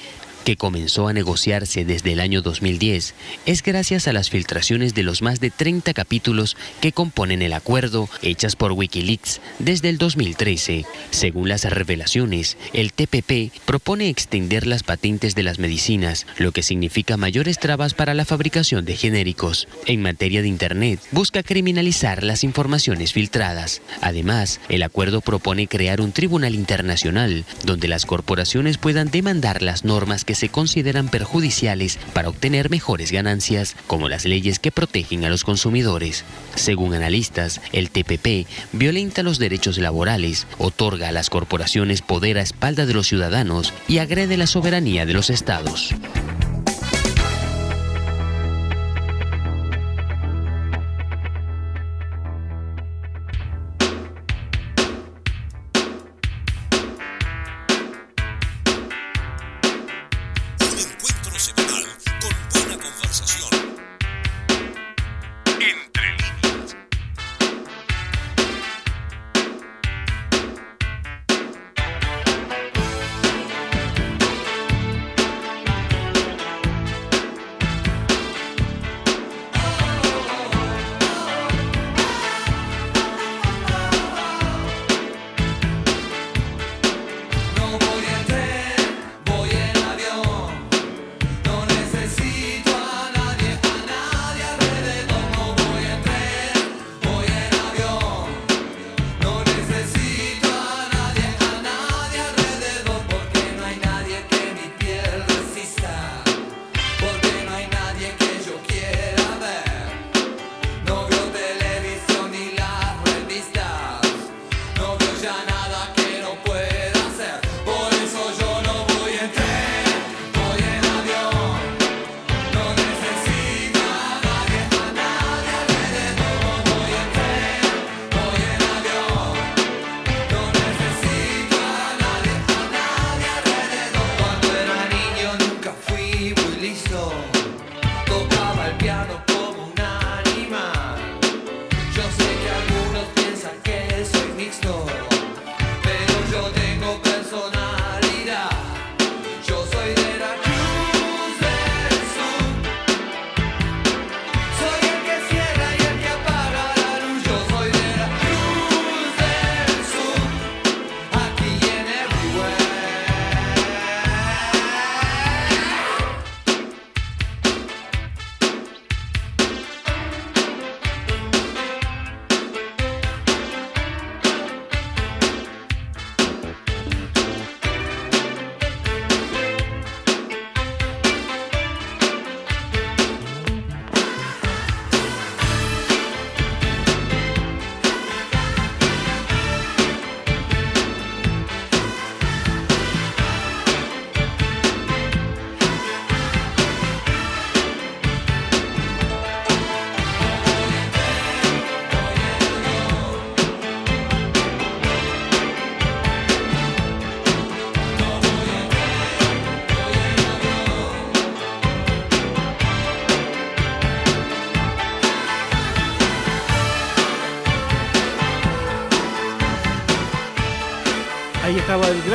que 0.51 0.57
comenzó 0.57 1.07
a 1.07 1.13
negociarse 1.13 1.85
desde 1.85 2.11
el 2.11 2.19
año 2.19 2.43
2010 2.43 3.15
es 3.47 3.63
gracias 3.63 4.09
a 4.09 4.13
las 4.13 4.31
filtraciones 4.31 4.95
de 4.95 5.05
los 5.05 5.23
más 5.23 5.39
de 5.39 5.51
30 5.51 5.95
capítulos 5.95 6.57
que 6.81 6.91
componen 6.91 7.41
el 7.41 7.53
acuerdo 7.53 8.09
hechas 8.21 8.57
por 8.57 8.73
Wikileaks 8.73 9.41
desde 9.61 9.91
el 9.91 9.99
2013. 9.99 10.87
Según 11.13 11.49
las 11.49 11.63
revelaciones, 11.63 12.57
el 12.73 12.93
TPP 12.93 13.53
propone 13.65 14.09
extender 14.09 14.67
las 14.67 14.83
patentes 14.83 15.37
de 15.37 15.45
las 15.45 15.61
medicinas, 15.61 16.27
lo 16.37 16.51
que 16.51 16.65
significa 16.65 17.17
mayores 17.17 17.61
trabas 17.61 17.95
para 17.95 18.15
la 18.15 18.25
fabricación 18.25 18.85
de 18.85 18.97
genéricos. 18.97 19.69
En 19.87 20.03
materia 20.03 20.43
de 20.43 20.49
Internet, 20.49 20.99
busca 21.13 21.45
criminalizar 21.45 22.25
las 22.25 22.43
informaciones 22.43 23.13
filtradas. 23.13 23.83
Además, 24.01 24.61
el 24.69 24.83
acuerdo 24.83 25.21
propone 25.21 25.69
crear 25.69 26.01
un 26.01 26.11
tribunal 26.11 26.57
internacional 26.57 27.45
donde 27.65 27.87
las 27.87 28.05
corporaciones 28.05 28.79
puedan 28.79 29.13
demandar 29.13 29.63
las 29.63 29.85
normas 29.85 30.25
que 30.25 30.40
se 30.41 30.49
consideran 30.49 31.11
perjudiciales 31.11 31.99
para 32.15 32.31
obtener 32.31 32.71
mejores 32.71 33.13
ganancias, 33.13 33.77
como 33.87 34.09
las 34.09 34.25
leyes 34.25 34.59
que 34.59 34.73
protegen 34.73 35.23
a 35.27 35.29
los 35.29 35.45
consumidores. 35.45 36.25
Según 36.55 36.95
analistas, 36.95 37.61
el 37.73 37.91
TPP 37.91 38.49
violenta 38.73 39.23
los 39.23 39.39
derechos 39.39 39.77
laborales, 39.77 40.47
otorga 40.57 41.09
a 41.09 41.13
las 41.13 41.29
corporaciones 41.29 42.01
poder 42.01 42.39
a 42.39 42.41
espalda 42.41 42.87
de 42.87 42.95
los 42.95 43.07
ciudadanos 43.07 43.75
y 43.87 43.99
agrede 43.99 44.39
la 44.39 44.47
soberanía 44.47 45.05
de 45.05 45.13
los 45.13 45.29
estados. 45.29 45.95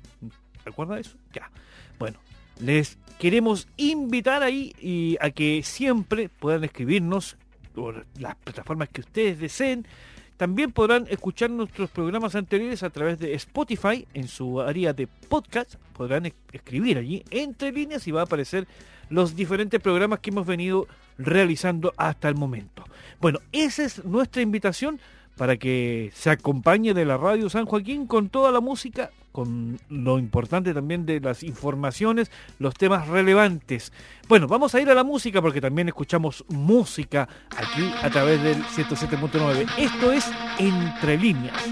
¿Recuerda 0.64 1.01
eso? 1.01 1.16
Ya. 1.35 1.51
Bueno, 1.99 2.21
les 2.61 2.99
queremos 3.19 3.66
invitar 3.77 4.45
ahí 4.45 4.77
y 4.81 5.16
a 5.21 5.31
que 5.31 5.61
siempre 5.64 6.29
puedan 6.29 6.62
escribirnos 6.62 7.37
por 7.75 8.07
las 8.16 8.37
plataformas 8.37 8.90
que 8.90 9.01
ustedes 9.01 9.40
deseen. 9.40 9.88
También 10.37 10.72
podrán 10.72 11.07
escuchar 11.09 11.51
nuestros 11.51 11.88
programas 11.90 12.35
anteriores 12.35 12.83
a 12.83 12.90
través 12.90 13.18
de 13.18 13.35
Spotify 13.35 14.07
en 14.12 14.29
su 14.29 14.61
área 14.61 14.92
de 14.92 15.07
podcast. 15.07 15.77
Podrán 15.94 16.31
escribir 16.53 16.99
allí 16.99 17.25
entre 17.31 17.72
líneas 17.72 18.07
y 18.07 18.11
va 18.11 18.20
a 18.20 18.25
aparecer 18.25 18.66
los 19.09 19.35
diferentes 19.35 19.81
programas 19.81 20.20
que 20.20 20.31
hemos 20.31 20.46
venido 20.46 20.87
realizando 21.16 21.92
hasta 21.96 22.29
el 22.29 22.35
momento. 22.35 22.85
Bueno, 23.20 23.38
esa 23.53 23.85
es 23.85 24.05
nuestra 24.05 24.42
invitación 24.42 25.01
para 25.37 25.57
que 25.57 26.11
se 26.14 26.31
acompañe 26.31 26.94
de 26.94 27.05
la 27.05 27.16
radio 27.16 27.49
San 27.51 27.66
Joaquín 27.66 28.07
con 28.07 28.29
toda 28.29 28.51
la 28.51 28.61
música, 28.61 29.11
con 29.33 29.79
lo 29.90 30.18
importante 30.18 30.72
también 30.72 31.05
de 31.05 31.20
las 31.20 31.42
informaciones, 31.42 32.31
los 32.59 32.75
temas 32.75 33.07
relevantes. 33.09 33.92
Bueno, 34.29 34.49
vamos 34.49 34.75
a 34.75 34.81
ir 34.81 34.88
a 34.88 34.94
la 34.94 35.05
música 35.05 35.42
porque 35.42 35.61
también 35.61 35.88
escuchamos 35.88 36.44
música 36.49 37.29
aquí 37.55 37.92
a 38.03 38.11
través 38.11 38.42
del 38.42 38.62
107.9. 38.64 39.66
Esto 39.77 40.12
es 40.12 40.27
Entre 40.59 41.18
líneas. 41.18 41.62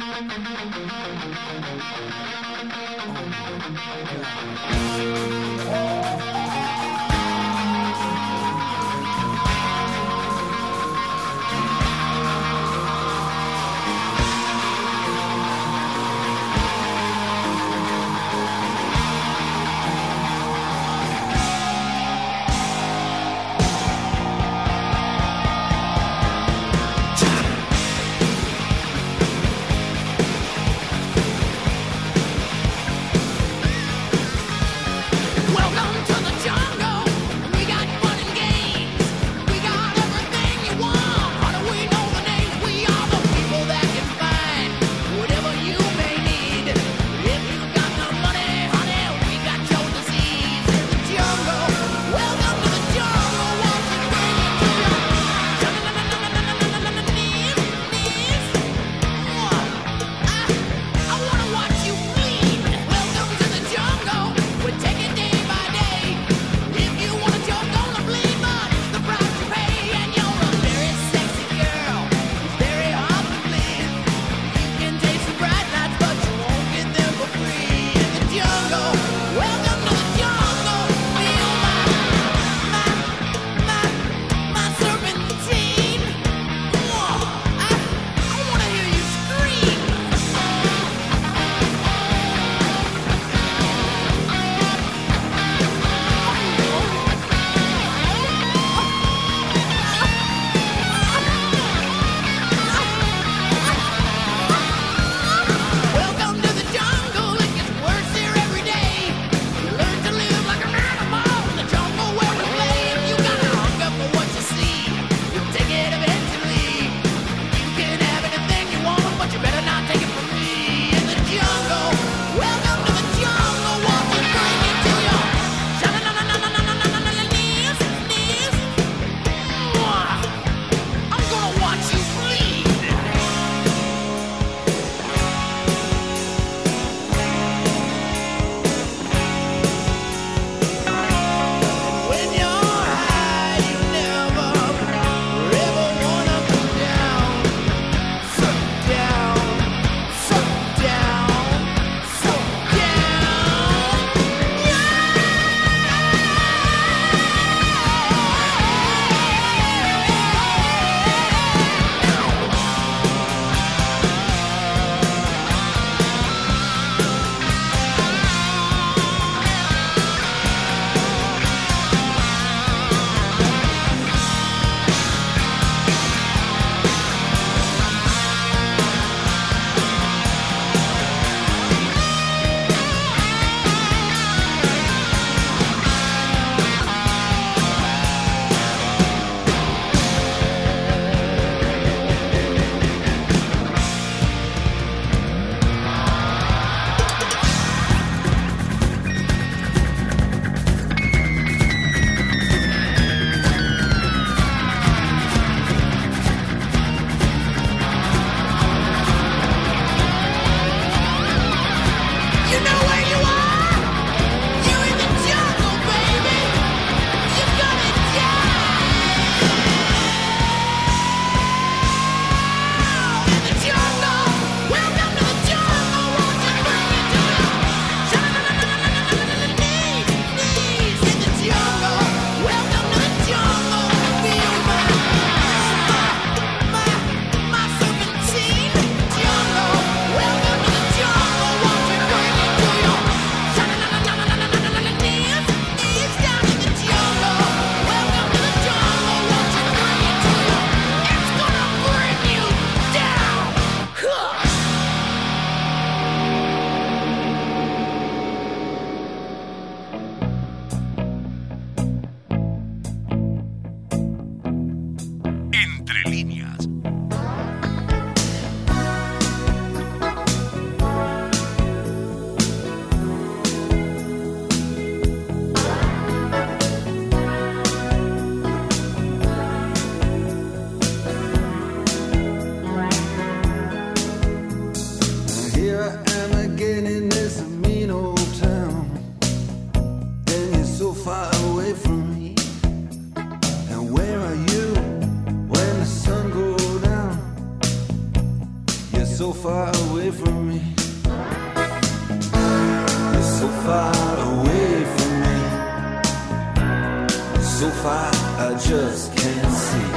So 307.60 307.70
far 307.70 308.10
I 308.38 308.58
just 308.58 309.16
can't 309.16 309.52
see. 309.64 309.88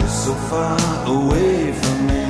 You're 0.00 0.08
so 0.08 0.34
far 0.50 1.06
away 1.06 1.72
from 1.72 2.06
me. 2.08 2.21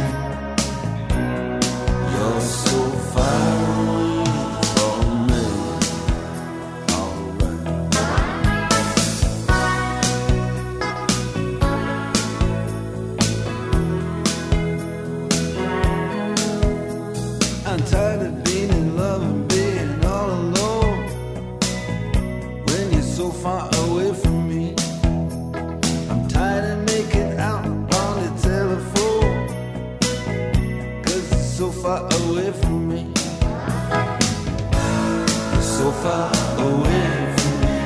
Far 36.03 36.33
away 36.59 37.11
from 37.37 37.55
me. 37.63 37.79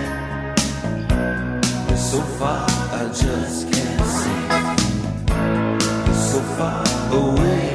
You're 1.89 1.99
so 2.13 2.21
far, 2.39 2.67
I 3.01 3.03
just 3.09 3.71
can't 3.71 4.01
see. 4.17 4.41
You're 6.07 6.23
so 6.33 6.41
far 6.57 6.85
away 7.13 7.66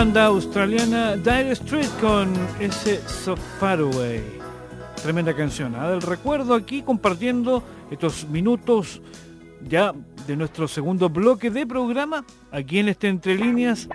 banda 0.00 0.24
australiana 0.24 1.14
Dire 1.14 1.50
Street 1.50 1.90
con 2.00 2.32
ese 2.58 3.06
So 3.06 3.36
Far 3.36 3.80
Away. 3.80 4.22
Tremenda 5.02 5.36
canción. 5.36 5.74
Del 5.74 6.00
recuerdo 6.00 6.54
aquí 6.54 6.80
compartiendo 6.80 7.62
estos 7.90 8.26
minutos 8.26 9.02
ya 9.62 9.92
de 10.26 10.36
nuestro 10.36 10.66
segundo 10.68 11.10
bloque 11.10 11.50
de 11.50 11.66
programa 11.66 12.24
aquí 12.50 12.78
en 12.78 12.88
este 12.88 13.08
Entre 13.08 13.34
Líneas 13.34 13.90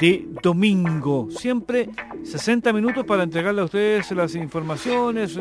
de 0.00 0.26
domingo. 0.42 1.28
Siempre 1.30 1.90
60 2.24 2.72
minutos 2.72 3.04
para 3.04 3.22
entregarle 3.22 3.60
a 3.60 3.66
ustedes 3.66 4.10
las 4.10 4.34
informaciones, 4.34 5.38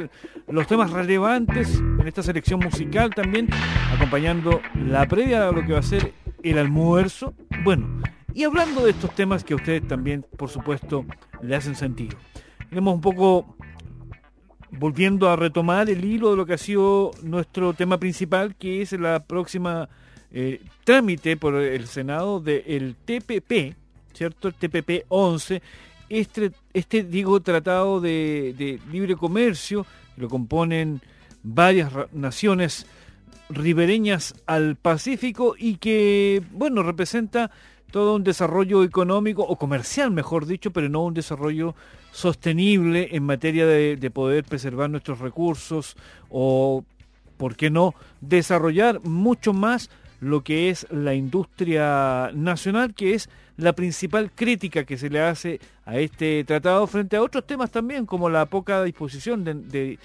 los 0.47 0.68
temas 0.68 0.91
relevantes 0.91 1.80
en 1.80 2.08
esta 2.08 2.22
selección 2.22 2.60
musical 2.60 3.10
también, 3.10 3.49
acompañando 3.91 4.62
la 4.76 5.08
previa 5.08 5.49
a 5.49 5.51
lo 5.51 5.66
que 5.66 5.74
va 5.74 5.80
a 5.80 5.82
ser 5.82 6.14
el 6.43 6.60
almuerzo. 6.60 7.34
Bueno, 7.64 7.88
y 8.36 8.43
hablando 8.43 8.83
de 8.83 8.91
estos 8.91 9.15
temas 9.15 9.45
que 9.45 9.53
a 9.53 9.55
ustedes 9.55 9.88
también, 9.88 10.25
por 10.38 10.49
supuesto, 10.49 11.05
le 11.41 11.55
hacen 11.55 11.73
sentido. 11.73 12.17
Iremos 12.69 12.93
un 12.93 12.99
poco 12.99 13.55
volviendo 14.71 15.29
a 15.29 15.38
retomar 15.38 15.89
el 15.89 16.03
hilo 16.03 16.31
de 16.31 16.36
lo 16.36 16.45
que 16.45 16.55
ha 16.55 16.57
sido 16.57 17.11
nuestro 17.23 17.73
tema 17.73 17.97
principal, 17.97 18.55
que 18.55 18.81
es 18.81 18.91
la 18.91 19.23
próxima 19.23 19.88
eh, 20.31 20.61
trámite 20.83 21.38
por 21.38 21.55
el 21.55 21.88
Senado 21.88 22.41
del 22.41 22.97
TPP, 23.05 23.73
¿cierto? 24.13 24.49
El 24.49 24.55
TPP 24.55 25.05
11, 25.07 25.61
este, 26.09 26.51
este 26.73 27.03
digo, 27.03 27.39
tratado 27.39 28.01
de, 28.01 28.53
de 28.57 28.81
libre 28.91 29.15
comercio, 29.15 29.86
lo 30.17 30.27
componen 30.27 30.99
varias 31.41 31.89
naciones 32.11 32.86
ribereñas 33.47 34.36
al 34.45 34.75
Pacífico 34.75 35.55
y 35.57 35.77
que, 35.77 36.43
bueno, 36.51 36.83
representa 36.83 37.49
todo 37.96 38.16
un 38.18 38.26
desarrollo 38.26 38.84
económico 38.84 39.41
o 39.43 39.56
comercial, 39.56 40.12
mejor 40.12 40.46
dicho, 40.46 40.72
pero 40.72 40.89
no 40.89 41.06
un 41.06 41.14
desarrollo 41.14 41.76
sostenible 42.12 43.08
en 43.14 43.24
materia 43.24 43.66
de, 43.66 43.96
de 43.96 44.12
poder 44.12 44.43
preservar 44.43 44.89
nuestros 44.89 45.20
recursos 45.20 45.96
o, 46.30 46.84
¿por 47.38 47.56
qué 47.56 47.70
no?, 47.70 47.96
desarrollar 48.20 49.00
mucho 49.06 49.54
más 49.54 49.89
lo 50.20 50.43
que 50.43 50.70
es 50.70 50.86
la 50.91 51.14
industria 51.14 52.32
nacional, 52.34 52.93
que 52.93 53.14
es 53.14 53.30
la 53.56 53.72
principal 53.72 54.30
crítica 54.30 54.84
que 54.84 54.98
se 54.98 55.10
le 55.10 55.22
hace 55.22 55.62
a 55.86 55.98
este 55.98 56.43
tratado 56.43 56.88
frente 56.88 57.16
a 57.16 57.22
otros 57.22 57.48
temas 57.48 57.72
también, 57.72 58.06
como 58.06 58.30
la 58.30 58.46
poca 58.48 58.84
disposición 58.84 59.46
de- 59.46 59.98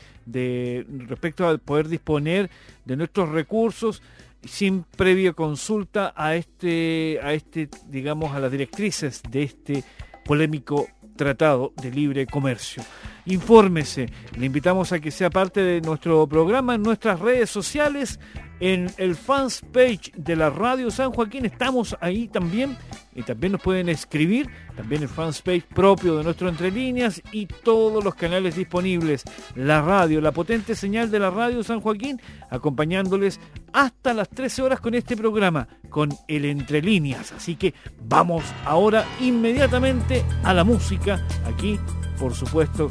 respecto 1.09 1.49
al 1.49 1.59
poder 1.59 1.89
disponer 1.89 2.51
de 2.85 2.97
nuestros 2.97 3.31
recursos 3.31 4.01
sin 4.45 4.85
previa 4.85 5.33
consulta 5.33 6.13
a 6.17 6.35
este, 6.35 7.21
a 7.23 7.33
este, 7.33 7.69
digamos, 7.89 8.35
a 8.35 8.41
las 8.41 8.51
directrices 8.51 9.23
de 9.31 9.43
este 9.43 9.85
polémico 10.25 10.89
tratado 11.17 11.73
de 11.83 11.91
libre 11.91 12.27
comercio. 12.27 12.83
Infórmese, 13.27 14.09
le 14.39 14.47
invitamos 14.47 14.93
a 14.93 15.01
que 15.01 15.11
sea 15.11 15.29
parte 15.29 15.61
de 15.61 15.81
nuestro 15.81 16.27
programa 16.27 16.77
en 16.77 16.83
nuestras 16.83 17.21
redes 17.21 17.51
sociales, 17.51 18.19
en 18.61 18.91
el 18.99 19.17
fans 19.17 19.63
page 19.73 20.13
de 20.15 20.37
la 20.37 20.51
Radio 20.51 20.91
San 20.91 21.11
Joaquín, 21.11 21.47
estamos 21.47 21.97
ahí 22.01 22.29
también, 22.29 22.77
y 23.15 23.23
también 23.23 23.53
nos 23.53 23.63
pueden 23.63 23.89
escribir, 23.89 24.49
también 24.77 25.03
el 25.03 25.09
fans 25.09 25.41
page 25.41 25.65
propio 25.75 26.19
de 26.19 26.25
nuestro 26.25 26.49
Entre 26.49 26.71
Líneas 26.71 27.23
y 27.33 27.47
todos 27.47 28.05
los 28.05 28.15
canales 28.15 28.57
disponibles, 28.57 29.25
la 29.55 29.81
radio, 29.81 30.21
la 30.21 30.33
potente 30.33 30.75
señal 30.75 31.11
de 31.11 31.19
la 31.19 31.31
Radio 31.31 31.65
San 31.65 31.81
Joaquín, 31.81 32.21
acompañándoles 32.51 33.41
hasta 33.73 34.13
las 34.15 34.29
13 34.29 34.63
horas 34.63 34.81
con 34.81 34.95
este 34.95 35.17
programa, 35.17 35.67
con 35.89 36.11
el 36.29 36.45
Entre 36.45 36.83
Líneas. 36.83 37.33
Así 37.33 37.57
que 37.57 37.75
vamos 38.05 38.45
ahora 38.67 39.07
inmediatamente 39.21 40.23
a 40.45 40.53
la 40.53 40.65
música, 40.65 41.27
aquí, 41.47 41.79
por 42.19 42.35
supuesto, 42.35 42.89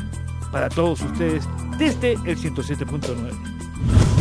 para 0.51 0.67
todos 0.67 1.01
ustedes, 1.01 1.47
desde 1.77 2.13
el 2.13 2.37
107.9. 2.37 4.18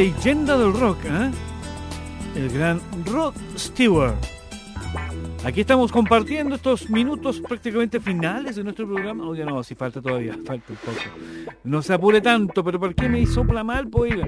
leyenda 0.00 0.56
del 0.56 0.72
rock, 0.72 0.96
¿eh? 1.04 1.30
el 2.34 2.48
gran 2.48 2.80
Rod 3.04 3.34
Stewart. 3.54 4.16
Aquí 5.44 5.60
estamos 5.60 5.92
compartiendo 5.92 6.54
estos 6.54 6.88
minutos 6.88 7.38
prácticamente 7.46 8.00
finales 8.00 8.56
de 8.56 8.64
nuestro 8.64 8.86
programa. 8.86 9.28
Oiga, 9.28 9.44
no, 9.44 9.62
si 9.62 9.74
falta 9.74 10.00
todavía, 10.00 10.32
falta 10.46 10.72
un 10.72 10.78
poco. 10.78 11.52
No 11.64 11.82
se 11.82 11.92
apure 11.92 12.22
tanto, 12.22 12.64
pero 12.64 12.80
¿por 12.80 12.94
qué 12.94 13.10
me 13.10 13.26
sopla 13.26 13.62
mal? 13.62 13.88
Pues, 13.88 14.14
oiga, 14.14 14.26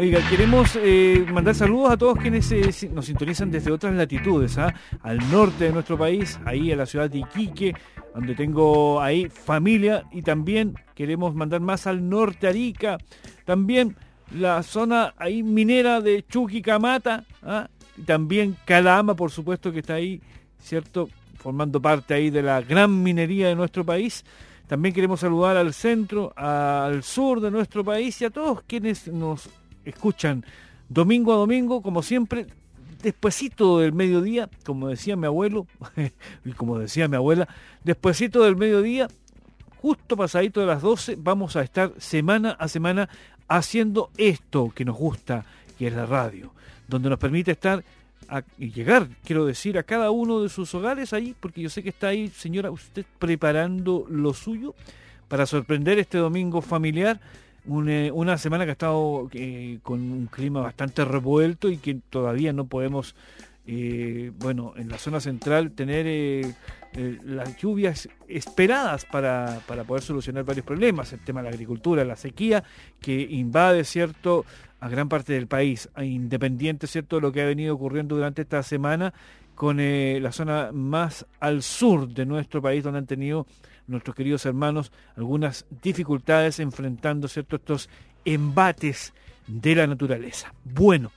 oiga 0.00 0.28
queremos 0.28 0.76
eh, 0.82 1.24
mandar 1.32 1.54
saludos 1.54 1.92
a 1.92 1.96
todos 1.96 2.18
quienes 2.18 2.50
eh, 2.50 2.90
nos 2.92 3.06
sintonizan 3.06 3.52
desde 3.52 3.70
otras 3.70 3.94
latitudes, 3.94 4.58
¿ah? 4.58 4.74
al 5.00 5.18
norte 5.30 5.66
de 5.66 5.72
nuestro 5.72 5.96
país, 5.96 6.40
ahí 6.44 6.72
a 6.72 6.76
la 6.76 6.86
ciudad 6.86 7.08
de 7.08 7.18
Iquique, 7.18 7.72
donde 8.12 8.34
tengo 8.34 9.00
ahí 9.00 9.28
familia, 9.28 10.06
y 10.10 10.22
también 10.22 10.74
queremos 10.96 11.36
mandar 11.36 11.60
más 11.60 11.86
al 11.86 12.08
norte, 12.08 12.48
Arica, 12.48 12.98
también 13.44 13.94
la 14.34 14.62
zona 14.62 15.14
ahí 15.16 15.42
minera 15.42 16.00
de 16.00 16.24
Chuquicamata, 16.26 17.24
¿ah? 17.42 17.68
y 17.96 18.02
también 18.02 18.56
Calama, 18.64 19.14
por 19.14 19.30
supuesto, 19.30 19.72
que 19.72 19.80
está 19.80 19.94
ahí, 19.94 20.20
¿cierto? 20.60 21.08
Formando 21.36 21.80
parte 21.80 22.14
ahí 22.14 22.30
de 22.30 22.42
la 22.42 22.60
gran 22.60 23.02
minería 23.02 23.48
de 23.48 23.54
nuestro 23.54 23.84
país. 23.84 24.24
También 24.66 24.94
queremos 24.94 25.20
saludar 25.20 25.56
al 25.56 25.74
centro, 25.74 26.32
al 26.36 27.02
sur 27.02 27.40
de 27.40 27.50
nuestro 27.50 27.84
país 27.84 28.20
y 28.22 28.24
a 28.24 28.30
todos 28.30 28.62
quienes 28.66 29.08
nos 29.08 29.48
escuchan 29.84 30.44
domingo 30.88 31.32
a 31.32 31.36
domingo, 31.36 31.82
como 31.82 32.02
siempre, 32.02 32.46
despuesito 33.02 33.80
del 33.80 33.92
mediodía, 33.92 34.48
como 34.64 34.88
decía 34.88 35.16
mi 35.16 35.26
abuelo, 35.26 35.66
y 36.44 36.52
como 36.52 36.78
decía 36.78 37.08
mi 37.08 37.16
abuela, 37.16 37.48
despuesito 37.84 38.42
del 38.42 38.56
mediodía, 38.56 39.08
justo 39.80 40.16
pasadito 40.16 40.60
de 40.60 40.66
las 40.66 40.80
12, 40.80 41.16
vamos 41.18 41.56
a 41.56 41.62
estar 41.62 41.92
semana 41.98 42.52
a 42.52 42.68
semana 42.68 43.08
haciendo 43.48 44.10
esto 44.16 44.72
que 44.74 44.84
nos 44.84 44.96
gusta, 44.96 45.44
que 45.78 45.86
es 45.88 45.92
la 45.94 46.06
radio, 46.06 46.50
donde 46.88 47.10
nos 47.10 47.18
permite 47.18 47.52
estar 47.52 47.84
a- 48.28 48.42
y 48.58 48.70
llegar, 48.70 49.08
quiero 49.24 49.44
decir, 49.44 49.76
a 49.78 49.82
cada 49.82 50.10
uno 50.10 50.40
de 50.42 50.48
sus 50.48 50.74
hogares 50.74 51.12
ahí, 51.12 51.34
porque 51.38 51.60
yo 51.60 51.68
sé 51.68 51.82
que 51.82 51.90
está 51.90 52.08
ahí, 52.08 52.28
señora, 52.28 52.70
usted 52.70 53.04
preparando 53.18 54.06
lo 54.08 54.32
suyo 54.32 54.74
para 55.28 55.46
sorprender 55.46 55.98
este 55.98 56.18
domingo 56.18 56.62
familiar. 56.62 57.20
eh, 57.88 58.10
una 58.12 58.36
semana 58.36 58.64
que 58.64 58.70
ha 58.70 58.72
estado 58.72 59.30
eh, 59.32 59.78
con 59.82 59.98
un 60.00 60.26
clima 60.26 60.60
bastante 60.60 61.02
revuelto 61.02 61.70
y 61.70 61.78
que 61.78 61.96
todavía 62.10 62.52
no 62.52 62.66
podemos, 62.66 63.14
eh, 63.66 64.30
bueno, 64.38 64.74
en 64.76 64.88
la 64.88 64.98
zona 64.98 65.20
central 65.20 65.72
tener 65.72 66.06
eh, 66.06 66.54
eh, 66.92 67.18
las 67.24 67.56
lluvias 67.56 68.08
esperadas 68.28 69.06
para, 69.06 69.60
para 69.66 69.84
poder 69.84 70.02
solucionar 70.02 70.44
varios 70.44 70.66
problemas, 70.66 71.12
el 71.12 71.20
tema 71.20 71.40
de 71.40 71.44
la 71.44 71.54
agricultura, 71.54 72.04
la 72.04 72.16
sequía 72.16 72.62
que 73.00 73.20
invade, 73.20 73.84
¿cierto?, 73.84 74.44
a 74.80 74.88
gran 74.90 75.08
parte 75.08 75.32
del 75.32 75.46
país, 75.46 75.88
independiente, 75.96 76.86
¿cierto?, 76.86 77.16
de 77.16 77.22
lo 77.22 77.32
que 77.32 77.40
ha 77.40 77.46
venido 77.46 77.74
ocurriendo 77.74 78.16
durante 78.16 78.42
esta 78.42 78.62
semana 78.62 79.14
con 79.54 79.78
la 79.78 80.32
zona 80.32 80.72
más 80.72 81.26
al 81.40 81.62
sur 81.62 82.08
de 82.08 82.26
nuestro 82.26 82.60
país, 82.60 82.84
donde 82.84 82.98
han 82.98 83.06
tenido 83.06 83.46
nuestros 83.86 84.14
queridos 84.14 84.44
hermanos 84.46 84.92
algunas 85.16 85.66
dificultades 85.82 86.58
enfrentando 86.60 87.28
¿cierto? 87.28 87.56
estos 87.56 87.88
embates 88.24 89.14
de 89.46 89.74
la 89.74 89.86
naturaleza. 89.86 90.52
Bueno, 90.64 91.12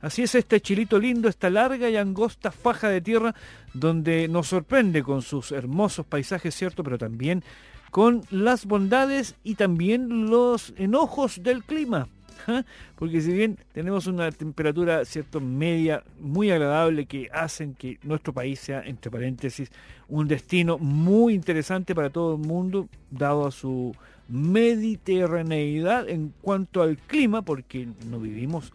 así 0.00 0.22
es 0.22 0.34
este 0.34 0.60
chilito 0.60 0.98
lindo, 0.98 1.28
esta 1.28 1.50
larga 1.50 1.88
y 1.88 1.96
angosta 1.96 2.50
faja 2.50 2.88
de 2.88 3.00
tierra 3.00 3.34
donde 3.74 4.28
nos 4.28 4.48
sorprende 4.48 5.02
con 5.02 5.22
sus 5.22 5.52
hermosos 5.52 6.06
paisajes, 6.06 6.54
¿cierto? 6.54 6.82
Pero 6.84 6.98
también 6.98 7.42
con 7.90 8.22
las 8.30 8.66
bondades 8.66 9.34
y 9.44 9.54
también 9.54 10.28
los 10.28 10.74
enojos 10.76 11.42
del 11.42 11.64
clima. 11.64 12.08
¿ah? 12.46 12.64
Porque 12.96 13.20
si 13.20 13.32
bien 13.32 13.58
tenemos 13.72 14.06
una 14.06 14.30
temperatura 14.30 15.04
cierto 15.04 15.40
media 15.40 16.02
muy 16.20 16.50
agradable 16.50 17.06
que 17.06 17.28
hacen 17.32 17.74
que 17.74 17.98
nuestro 18.02 18.32
país 18.32 18.60
sea, 18.60 18.82
entre 18.82 19.10
paréntesis, 19.10 19.70
un 20.08 20.28
destino 20.28 20.78
muy 20.78 21.34
interesante 21.34 21.94
para 21.94 22.10
todo 22.10 22.34
el 22.34 22.46
mundo, 22.46 22.88
dado 23.10 23.46
a 23.46 23.50
su 23.50 23.94
mediterraneidad 24.28 26.08
en 26.08 26.34
cuanto 26.42 26.82
al 26.82 26.98
clima, 26.98 27.42
porque 27.42 27.88
no 28.10 28.20
vivimos 28.20 28.72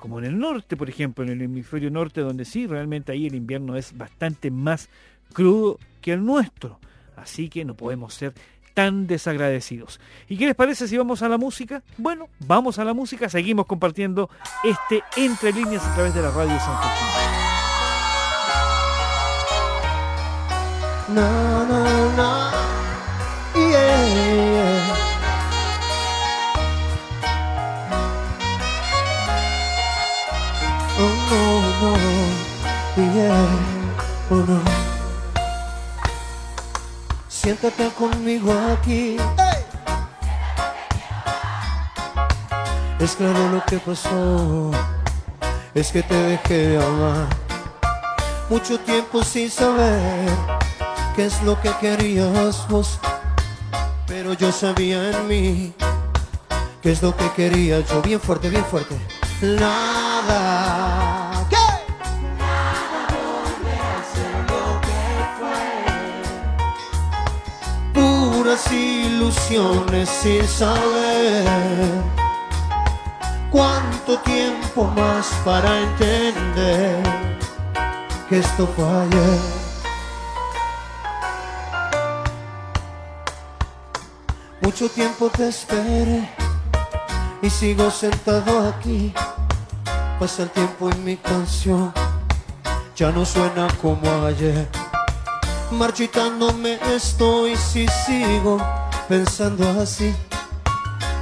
como 0.00 0.18
en 0.18 0.24
el 0.24 0.38
norte, 0.38 0.76
por 0.76 0.88
ejemplo, 0.88 1.22
en 1.22 1.30
el 1.30 1.42
hemisferio 1.42 1.90
norte, 1.90 2.22
donde 2.22 2.44
sí, 2.44 2.66
realmente 2.66 3.12
ahí 3.12 3.26
el 3.26 3.34
invierno 3.34 3.76
es 3.76 3.96
bastante 3.96 4.50
más 4.50 4.88
crudo 5.32 5.78
que 6.00 6.12
el 6.12 6.24
nuestro. 6.24 6.80
Así 7.16 7.48
que 7.48 7.64
no 7.64 7.74
podemos 7.76 8.14
ser 8.14 8.34
tan 8.74 9.06
desagradecidos. 9.06 10.00
¿Y 10.28 10.38
qué 10.38 10.46
les 10.46 10.54
parece 10.54 10.88
si 10.88 10.96
vamos 10.96 11.22
a 11.22 11.28
la 11.28 11.38
música? 11.38 11.82
Bueno, 11.98 12.28
vamos 12.40 12.78
a 12.78 12.84
la 12.84 12.94
música, 12.94 13.28
seguimos 13.28 13.66
compartiendo 13.66 14.30
este 14.64 15.02
Entre 15.16 15.52
Líneas 15.52 15.84
a 15.84 15.94
través 15.94 16.14
de 16.14 16.22
la 16.22 16.30
radio 16.30 16.58
San 16.58 16.80
no. 21.14 21.99
No. 31.80 31.94
Yeah. 32.96 33.46
No. 34.30 34.60
Siéntate 37.28 37.88
conmigo 37.90 38.52
aquí. 38.72 39.16
Es 42.98 43.16
claro 43.16 43.48
lo 43.48 43.64
que 43.64 43.78
pasó. 43.78 44.70
Es 45.74 45.90
que 45.90 46.02
te 46.02 46.14
dejé 46.14 46.68
de 46.68 46.84
amar. 46.84 47.28
Mucho 48.50 48.78
tiempo 48.80 49.22
sin 49.22 49.50
saber 49.50 50.28
qué 51.16 51.26
es 51.26 51.42
lo 51.42 51.60
que 51.60 51.70
querías 51.80 52.68
vos. 52.68 52.98
Pero 54.06 54.34
yo 54.34 54.52
sabía 54.52 55.10
en 55.10 55.28
mí 55.28 55.72
qué 56.82 56.92
es 56.92 57.02
lo 57.02 57.16
que 57.16 57.30
quería 57.30 57.80
yo. 57.80 58.02
Bien 58.02 58.20
fuerte, 58.20 58.50
bien 58.50 58.64
fuerte. 58.64 58.96
Ilusiones 69.30 70.08
sin 70.08 70.46
saber 70.48 71.44
cuánto 73.50 74.18
tiempo 74.18 74.84
más 74.96 75.26
para 75.44 75.80
entender 75.80 77.02
que 78.28 78.38
esto 78.40 78.66
falle. 78.76 79.38
Mucho 84.62 84.88
tiempo 84.88 85.30
te 85.30 85.48
esperé 85.48 86.28
y 87.40 87.50
sigo 87.50 87.90
sentado 87.90 88.68
aquí. 88.68 89.12
Pasa 90.18 90.42
el 90.42 90.50
tiempo 90.50 90.90
y 90.90 90.94
mi 90.98 91.16
canción 91.16 91.92
ya 92.96 93.10
no 93.12 93.24
suena 93.24 93.68
como 93.80 94.26
ayer. 94.26 94.68
Marchitándome 95.70 96.78
estoy 96.94 97.56
si 97.56 97.86
sigo 98.04 98.58
pensando 99.10 99.68
así. 99.82 100.14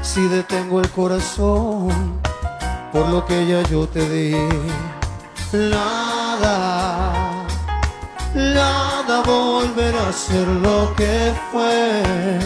Si 0.03 0.21
detengo 0.29 0.81
el 0.81 0.91
corazón 0.91 2.21
por 2.93 3.09
lo 3.09 3.25
que 3.25 3.47
ya 3.47 3.63
yo 3.63 3.89
te 3.89 4.07
di. 4.11 4.37
Nada, 5.53 7.47
nada 8.35 9.23
volverá 9.23 10.09
a 10.09 10.13
ser 10.13 10.47
lo 10.47 10.95
que 10.97 11.33
fue 11.51 12.39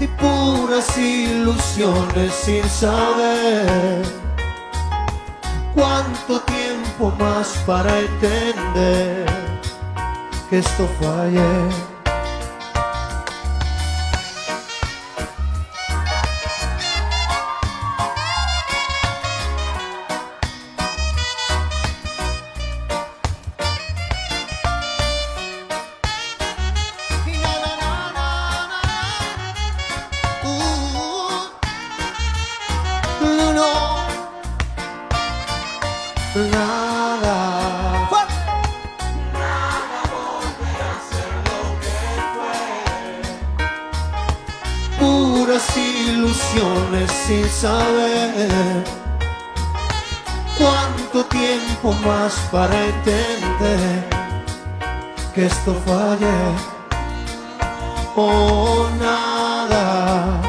y 0.00 0.06
puras 0.06 0.96
ilusiones 0.96 2.32
sin 2.32 2.64
saber 2.70 4.02
cuánto 5.74 6.40
tiempo 6.40 7.12
más 7.18 7.48
para 7.66 7.98
entender 7.98 9.26
que 10.48 10.60
esto 10.60 10.88
falle. 10.98 11.91
Na, 11.91 11.91
Nada. 36.34 38.06
Fuerte. 38.08 38.34
Puras 44.98 45.76
ilusiones 45.76 47.10
sin 47.12 47.46
saber 47.50 48.82
cuánto 50.56 51.24
tiempo 51.26 51.92
más 52.02 52.32
para 52.50 52.82
entender 52.82 54.08
que 55.34 55.46
esto 55.46 55.74
falle 55.84 56.72
o 58.16 58.88
nada, 58.98 60.40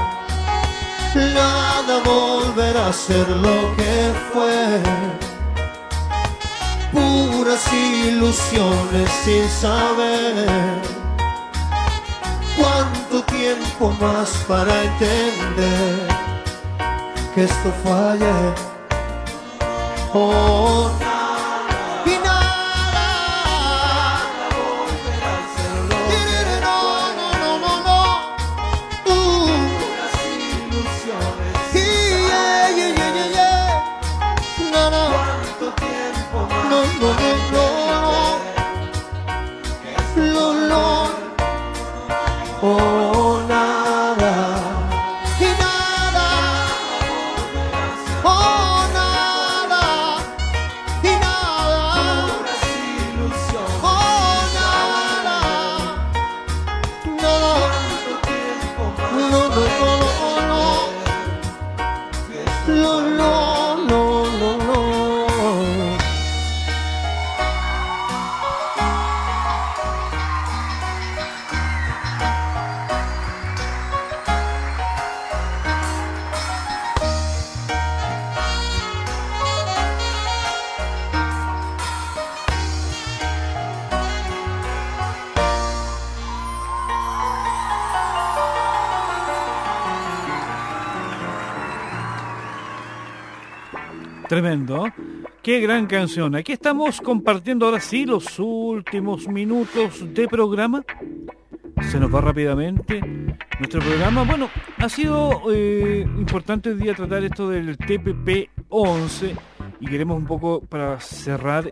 nada 1.13 2.01
volverá 2.05 2.87
a 2.87 2.93
ser 2.93 3.27
lo 3.27 3.75
que 3.75 4.13
fue. 4.31 5.12
Ilusiones 7.53 9.11
sin 9.23 9.47
saber 9.47 10.81
cuánto 12.57 13.21
tiempo 13.25 13.95
más 14.01 14.29
para 14.47 14.73
entender 14.81 16.07
que 17.35 17.43
esto 17.43 17.71
falle. 17.83 18.33
Oh, 20.15 20.89
Tremendo. 94.33 94.87
Qué 95.43 95.59
gran 95.59 95.85
canción. 95.85 96.33
Aquí 96.33 96.53
estamos 96.53 96.99
compartiendo 97.01 97.67
ahora 97.67 97.79
sí 97.79 98.03
los 98.03 98.39
últimos 98.39 99.27
minutos 99.27 100.11
de 100.11 100.27
programa. 100.27 100.83
Se 101.91 101.99
nos 101.99 102.11
va 102.11 102.19
rápidamente 102.19 102.99
nuestro 103.59 103.79
programa. 103.79 104.23
Bueno, 104.23 104.49
ha 104.79 104.89
sido 104.89 105.39
eh, 105.53 106.01
importante 106.17 106.71
hoy 106.71 106.77
día 106.77 106.95
tratar 106.95 107.23
esto 107.23 107.47
del 107.47 107.77
TPP-11 107.77 109.37
y 109.81 109.85
queremos 109.85 110.17
un 110.17 110.25
poco 110.25 110.61
para 110.61 110.99
cerrar 110.99 111.71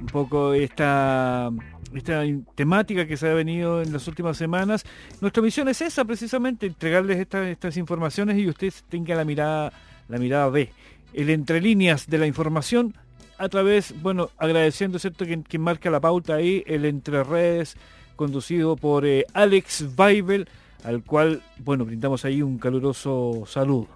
un 0.00 0.06
poco 0.06 0.54
esta 0.54 1.52
esta 1.94 2.24
temática 2.56 3.06
que 3.06 3.16
se 3.16 3.28
ha 3.28 3.34
venido 3.34 3.80
en 3.80 3.92
las 3.92 4.08
últimas 4.08 4.36
semanas. 4.36 4.84
Nuestra 5.20 5.40
misión 5.40 5.68
es 5.68 5.80
esa, 5.80 6.04
precisamente, 6.04 6.66
entregarles 6.66 7.18
estas, 7.18 7.46
estas 7.46 7.76
informaciones 7.76 8.38
y 8.38 8.48
usted 8.48 8.74
tenga 8.88 9.14
la 9.14 9.24
mirada, 9.24 9.72
la 10.08 10.18
mirada 10.18 10.48
B, 10.48 10.72
el 11.14 11.30
entre 11.30 11.60
líneas 11.60 12.06
de 12.06 12.18
la 12.18 12.26
información 12.26 12.94
a 13.38 13.48
través, 13.48 13.94
bueno, 14.02 14.30
agradeciendo, 14.38 14.98
¿cierto?, 14.98 15.24
quien, 15.24 15.42
quien 15.42 15.62
marca 15.62 15.90
la 15.90 16.00
pauta 16.00 16.34
ahí, 16.34 16.62
el 16.66 16.84
entre 16.84 17.24
redes 17.24 17.76
conducido 18.14 18.76
por 18.76 19.04
eh, 19.04 19.26
Alex 19.32 19.86
Weibel, 19.96 20.48
al 20.84 21.02
cual, 21.02 21.42
bueno, 21.58 21.84
brindamos 21.84 22.24
ahí 22.24 22.42
un 22.42 22.58
caluroso 22.58 23.44
saludo. 23.46 23.88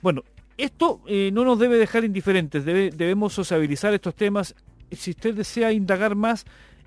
Bueno, 0.00 0.22
esto 0.56 1.00
eh, 1.06 1.30
no 1.32 1.44
nos 1.44 1.58
debe 1.58 1.76
dejar 1.76 2.04
indiferentes, 2.04 2.64
debe- 2.64 2.90
debemos 2.90 3.32
sociabilizar 3.32 3.92
estos 3.94 4.14
temas. 4.14 4.54
Si 4.92 5.10
usted 5.10 5.34
desea 5.34 5.72
indagar 5.72 6.14
más, 6.14 6.44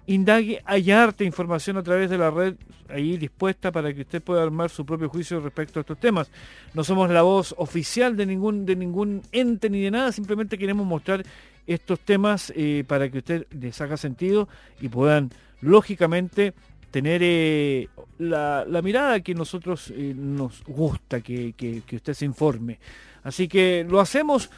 indague, 0.07 0.61
hay 0.65 0.89
harta 0.91 1.23
información 1.23 1.77
a 1.77 1.83
través 1.83 2.09
de 2.09 2.17
la 2.17 2.31
red 2.31 2.55
ahí 2.89 3.17
dispuesta 3.17 3.71
para 3.71 3.93
que 3.93 4.01
usted 4.01 4.21
pueda 4.23 4.41
armar 4.43 4.69
su 4.69 4.85
propio 4.85 5.09
juicio 5.09 5.39
respecto 5.41 5.79
a 5.79 5.81
estos 5.81 5.99
temas. 5.99 6.31
No 6.73 6.83
somos 6.83 7.09
la 7.09 7.21
voz 7.21 7.53
oficial 7.57 8.15
de 8.15 8.25
ningún, 8.25 8.65
de 8.65 8.75
ningún 8.75 9.21
ente 9.31 9.69
ni 9.69 9.81
de 9.81 9.91
nada, 9.91 10.11
simplemente 10.11 10.57
queremos 10.57 10.85
mostrar 10.87 11.23
estos 11.65 11.99
temas 11.99 12.51
eh, 12.55 12.83
para 12.87 13.09
que 13.09 13.17
usted 13.19 13.45
les 13.51 13.79
haga 13.81 13.97
sentido 13.97 14.47
y 14.79 14.87
puedan, 14.87 15.29
lógicamente, 15.59 16.53
tener 16.91 17.19
eh, 17.23 17.89
la, 18.17 18.65
mirada 18.81 19.19
que 19.19 19.35
nosotros 19.35 19.91
eh, 19.93 20.13
nos 20.15 20.63
gusta 20.63 21.19
que- 21.19 21.53
que 21.53 21.95
usted 21.97 22.13
se 22.13 22.23
informe. 22.25 22.79
Así 23.23 23.49
que 23.49 23.85
lo 23.87 23.99
hacemos, 23.99 24.49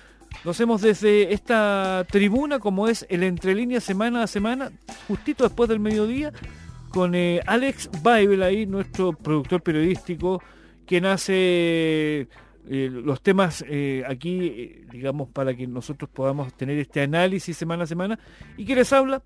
lo 0.43 0.51
hacemos 0.51 0.81
desde 0.81 1.33
esta 1.33 2.05
tribuna 2.09 2.59
como 2.59 2.87
es 2.87 3.05
el 3.09 3.23
Entre 3.23 3.55
Líneas 3.55 3.83
semana 3.83 4.23
a 4.23 4.27
semana, 4.27 4.71
justito 5.07 5.43
después 5.43 5.67
del 5.69 5.79
mediodía, 5.79 6.31
con 6.89 7.13
eh, 7.13 7.41
Alex 7.45 7.89
Baibel 8.01 8.41
ahí, 8.43 8.65
nuestro 8.65 9.13
productor 9.13 9.61
periodístico, 9.61 10.41
quien 10.85 11.05
hace 11.05 12.21
eh, 12.21 12.89
los 12.89 13.21
temas 13.21 13.63
eh, 13.67 14.03
aquí, 14.07 14.85
digamos, 14.91 15.29
para 15.29 15.53
que 15.55 15.67
nosotros 15.67 16.09
podamos 16.09 16.53
tener 16.53 16.77
este 16.79 17.01
análisis 17.01 17.57
semana 17.57 17.83
a 17.83 17.87
semana. 17.87 18.19
¿Y 18.57 18.65
que 18.65 18.75
les 18.75 18.91
habla? 18.93 19.21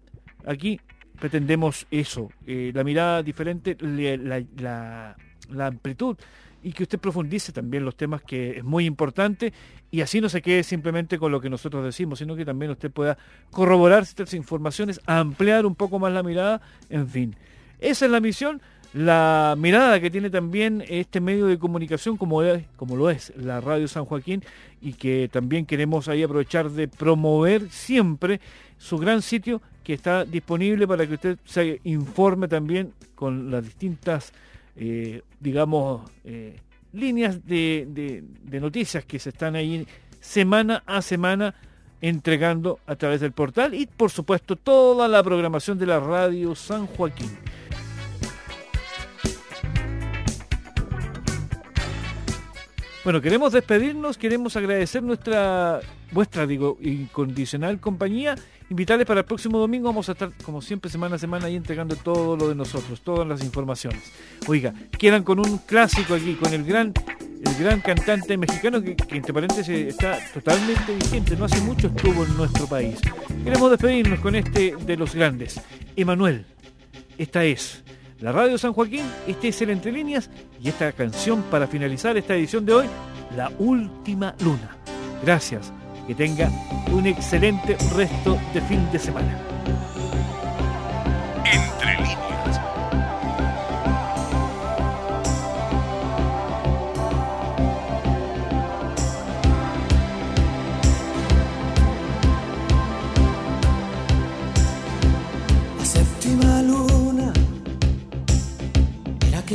Aquí 0.45 0.79
pretendemos 1.19 1.87
eso, 1.91 2.29
la 2.45 2.83
mirada 2.83 3.23
diferente, 3.23 3.77
la 3.79 5.15
amplitud 5.59 6.17
y 6.63 6.71
que 6.71 6.83
usted 6.83 6.99
profundice 6.99 7.51
también 7.51 7.85
los 7.85 7.95
temas 7.95 8.21
que 8.21 8.57
es 8.57 8.63
muy 8.63 8.85
importante 8.85 9.53
y 9.91 10.01
así 10.01 10.21
no 10.21 10.29
se 10.29 10.41
quede 10.41 10.63
simplemente 10.63 11.19
con 11.19 11.31
lo 11.31 11.39
que 11.39 11.49
nosotros 11.49 11.83
decimos, 11.83 12.19
sino 12.19 12.35
que 12.35 12.45
también 12.45 12.71
usted 12.71 12.89
pueda 12.89 13.17
corroborar 13.51 14.03
estas 14.03 14.33
informaciones, 14.33 14.99
ampliar 15.05 15.65
un 15.65 15.75
poco 15.75 15.99
más 15.99 16.11
la 16.13 16.23
mirada, 16.23 16.61
en 16.89 17.07
fin. 17.07 17.35
Esa 17.79 18.05
es 18.05 18.11
la 18.11 18.19
misión, 18.19 18.61
la 18.93 19.55
mirada 19.57 19.99
que 19.99 20.09
tiene 20.09 20.29
también 20.29 20.83
este 20.87 21.19
medio 21.19 21.47
de 21.47 21.57
comunicación 21.57 22.15
como, 22.15 22.41
como 22.75 22.95
lo 22.95 23.09
es 23.09 23.33
la 23.35 23.59
Radio 23.59 23.87
San 23.87 24.05
Joaquín 24.05 24.43
y 24.81 24.93
que 24.93 25.29
también 25.31 25.65
queremos 25.65 26.07
ahí 26.07 26.23
aprovechar 26.23 26.69
de 26.69 26.87
promover 26.87 27.69
siempre 27.69 28.39
su 28.77 28.97
gran 28.97 29.21
sitio 29.21 29.61
que 29.83 29.93
está 29.93 30.25
disponible 30.25 30.87
para 30.87 31.05
que 31.05 31.15
usted 31.15 31.37
se 31.43 31.81
informe 31.83 32.47
también 32.47 32.93
con 33.15 33.51
las 33.51 33.63
distintas, 33.63 34.31
eh, 34.75 35.21
digamos, 35.39 36.09
eh, 36.23 36.59
líneas 36.93 37.45
de, 37.45 38.23
noticias 38.51 39.05
que 39.05 39.19
se 39.19 39.29
están 39.29 39.55
ahí 39.55 39.85
semana 40.19 40.83
a 40.85 41.01
semana 41.01 41.55
entregando 42.01 42.79
a 42.85 42.95
través 42.95 43.21
del 43.21 43.31
portal 43.31 43.73
y 43.73 43.85
por 43.85 44.11
supuesto 44.11 44.55
toda 44.55 45.07
la 45.07 45.23
programación 45.23 45.77
de 45.77 45.85
la 45.85 45.99
radio 45.99 46.55
San 46.55 46.87
Joaquín. 46.87 47.29
Bueno, 53.03 53.19
queremos 53.19 53.51
despedirnos, 53.51 54.17
queremos 54.17 54.55
agradecer 54.55 55.03
nuestra, 55.03 55.81
vuestra, 56.11 56.47
digo, 56.47 56.77
incondicional 56.81 57.81
compañía. 57.81 58.35
Invitarles 58.69 59.05
para 59.05 59.19
el 59.19 59.25
próximo 59.25 59.59
domingo, 59.59 59.89
vamos 59.89 60.07
a 60.07 60.13
estar 60.13 60.31
como 60.41 60.61
siempre 60.61 60.89
semana 60.89 61.17
a 61.17 61.19
semana 61.19 61.47
ahí 61.47 61.57
entregando 61.57 61.97
todo 61.97 62.37
lo 62.37 62.47
de 62.47 62.55
nosotros, 62.55 63.01
todas 63.01 63.27
las 63.27 63.43
informaciones. 63.43 63.99
Oiga, 64.47 64.73
quedan 64.97 65.23
con 65.23 65.39
un 65.39 65.57
clásico 65.57 66.13
aquí, 66.13 66.35
con 66.35 66.53
el 66.53 66.63
gran, 66.63 66.93
el 67.45 67.55
gran 67.61 67.81
cantante 67.81 68.37
mexicano 68.37 68.81
que, 68.81 68.95
que 68.95 69.17
entre 69.17 69.33
paréntesis 69.33 69.69
está 69.69 70.17
totalmente 70.33 70.95
vigente, 70.95 71.35
no 71.35 71.43
hace 71.43 71.59
mucho 71.59 71.87
estuvo 71.87 72.23
en 72.23 72.37
nuestro 72.37 72.67
país. 72.67 72.99
Queremos 73.43 73.69
despedirnos 73.69 74.19
con 74.21 74.35
este 74.35 74.77
de 74.77 74.95
los 74.95 75.13
grandes, 75.13 75.59
Emanuel. 75.97 76.45
Esta 77.17 77.43
es 77.43 77.83
la 78.23 78.31
Radio 78.31 78.57
San 78.57 78.71
Joaquín, 78.71 79.03
este 79.27 79.49
es 79.49 79.61
el 79.61 79.69
Entre 79.69 79.91
Líneas 79.91 80.29
y 80.61 80.69
esta 80.69 80.89
canción 80.93 81.41
para 81.51 81.67
finalizar 81.67 82.15
esta 82.15 82.33
edición 82.33 82.65
de 82.65 82.73
hoy, 82.73 82.85
La 83.35 83.51
Última 83.59 84.33
Luna. 84.39 84.77
Gracias, 85.21 85.73
que 86.07 86.15
tenga 86.15 86.49
un 86.93 87.05
excelente 87.05 87.75
resto 87.93 88.39
de 88.53 88.61
fin 88.61 88.89
de 88.93 88.99
semana. 88.99 89.41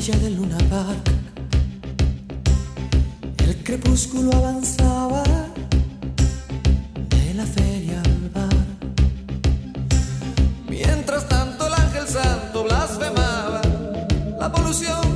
Aquella 0.09 0.24
del 0.24 0.36
Luna 0.36 0.56
Park. 0.70 1.11
El 3.44 3.56
crepúsculo 3.62 4.32
avanzaba 4.32 5.22
de 7.11 7.34
la 7.34 7.44
feria 7.44 8.00
al 8.00 8.30
bar. 8.30 8.66
Mientras 10.68 11.28
tanto 11.28 11.66
el 11.66 11.74
ángel 11.74 12.06
santo 12.06 12.64
blasfemaba 12.64 13.61
la 14.40 14.50
polución 14.50 15.07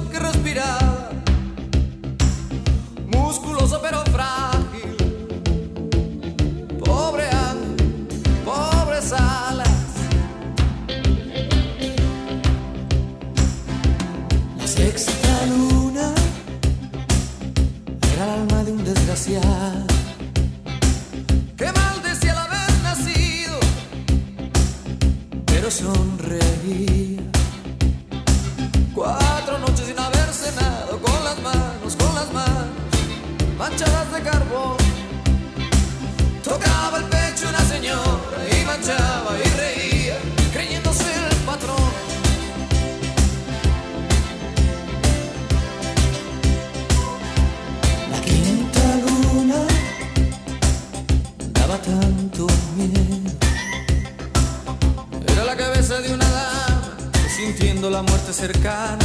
cercana 58.33 59.05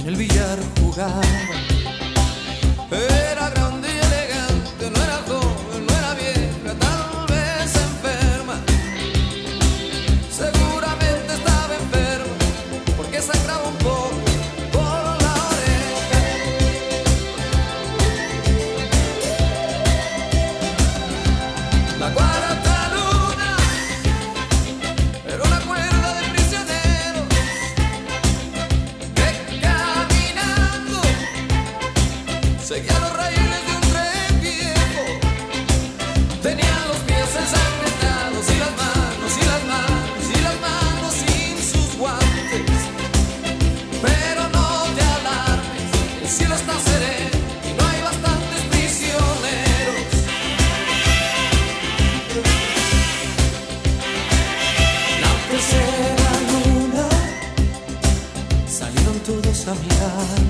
en 0.00 0.08
el 0.08 0.16
billar 0.16 0.58
jugaba. 0.80 1.37
of 59.68 59.84
yours. 59.84 60.47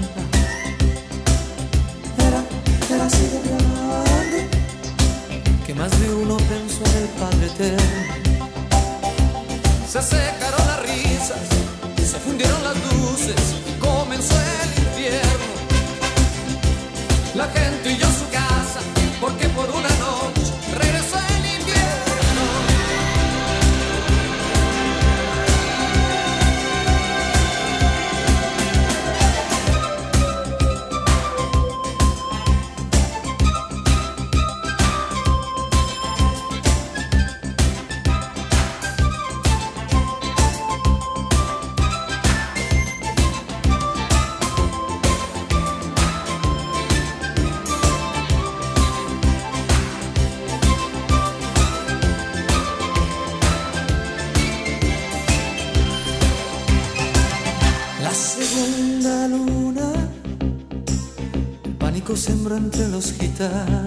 vista. 63.38 63.77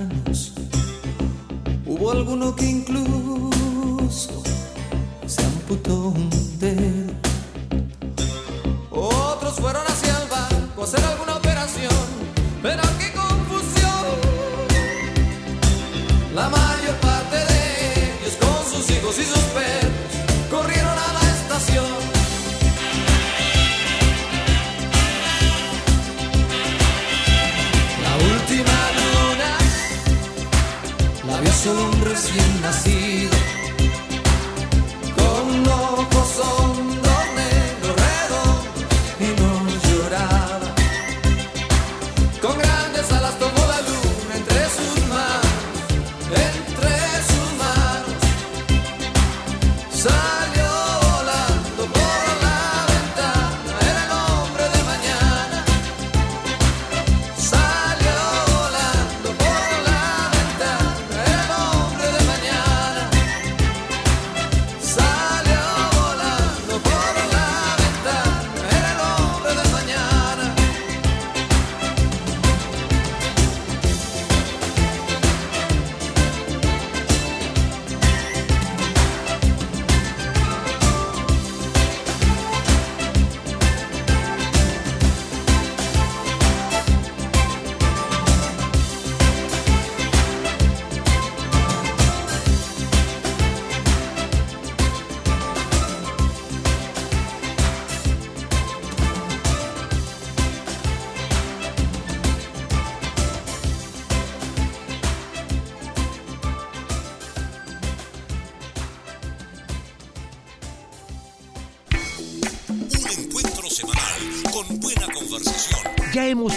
Con 42.42 42.58
gran 42.58 42.81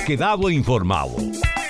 quedado 0.04 0.50
informado 0.50 1.16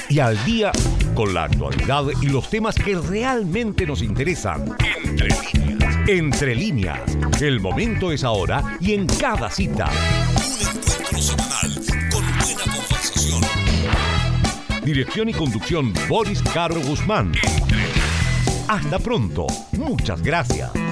y 0.09 0.19
al 0.19 0.43
día 0.45 0.73
con 1.15 1.33
la 1.33 1.45
actualidad 1.45 2.07
y 2.21 2.27
los 2.27 2.51
temas 2.51 2.75
que 2.75 2.97
realmente 2.97 3.87
nos 3.87 4.03
interesan. 4.03 4.75
Entre 4.81 5.29
líneas. 5.53 6.09
Entre 6.09 6.55
líneas. 6.55 7.19
El 7.41 7.61
momento 7.61 8.11
es 8.11 8.25
ahora 8.25 8.77
y 8.81 8.95
en 8.95 9.07
cada 9.07 9.49
cita. 9.51 9.89
Un 9.89 10.67
encuentro 10.67 11.23
semanal 11.23 11.75
con 12.11 12.25
buena 12.41 12.65
conversación. 12.65 13.41
Dirección 14.85 15.29
y 15.29 15.33
conducción 15.33 15.93
Boris 16.09 16.43
Caro 16.43 16.81
Guzmán. 16.81 17.33
Hasta 18.67 18.99
pronto. 18.99 19.47
Muchas 19.73 20.21
gracias. 20.23 20.84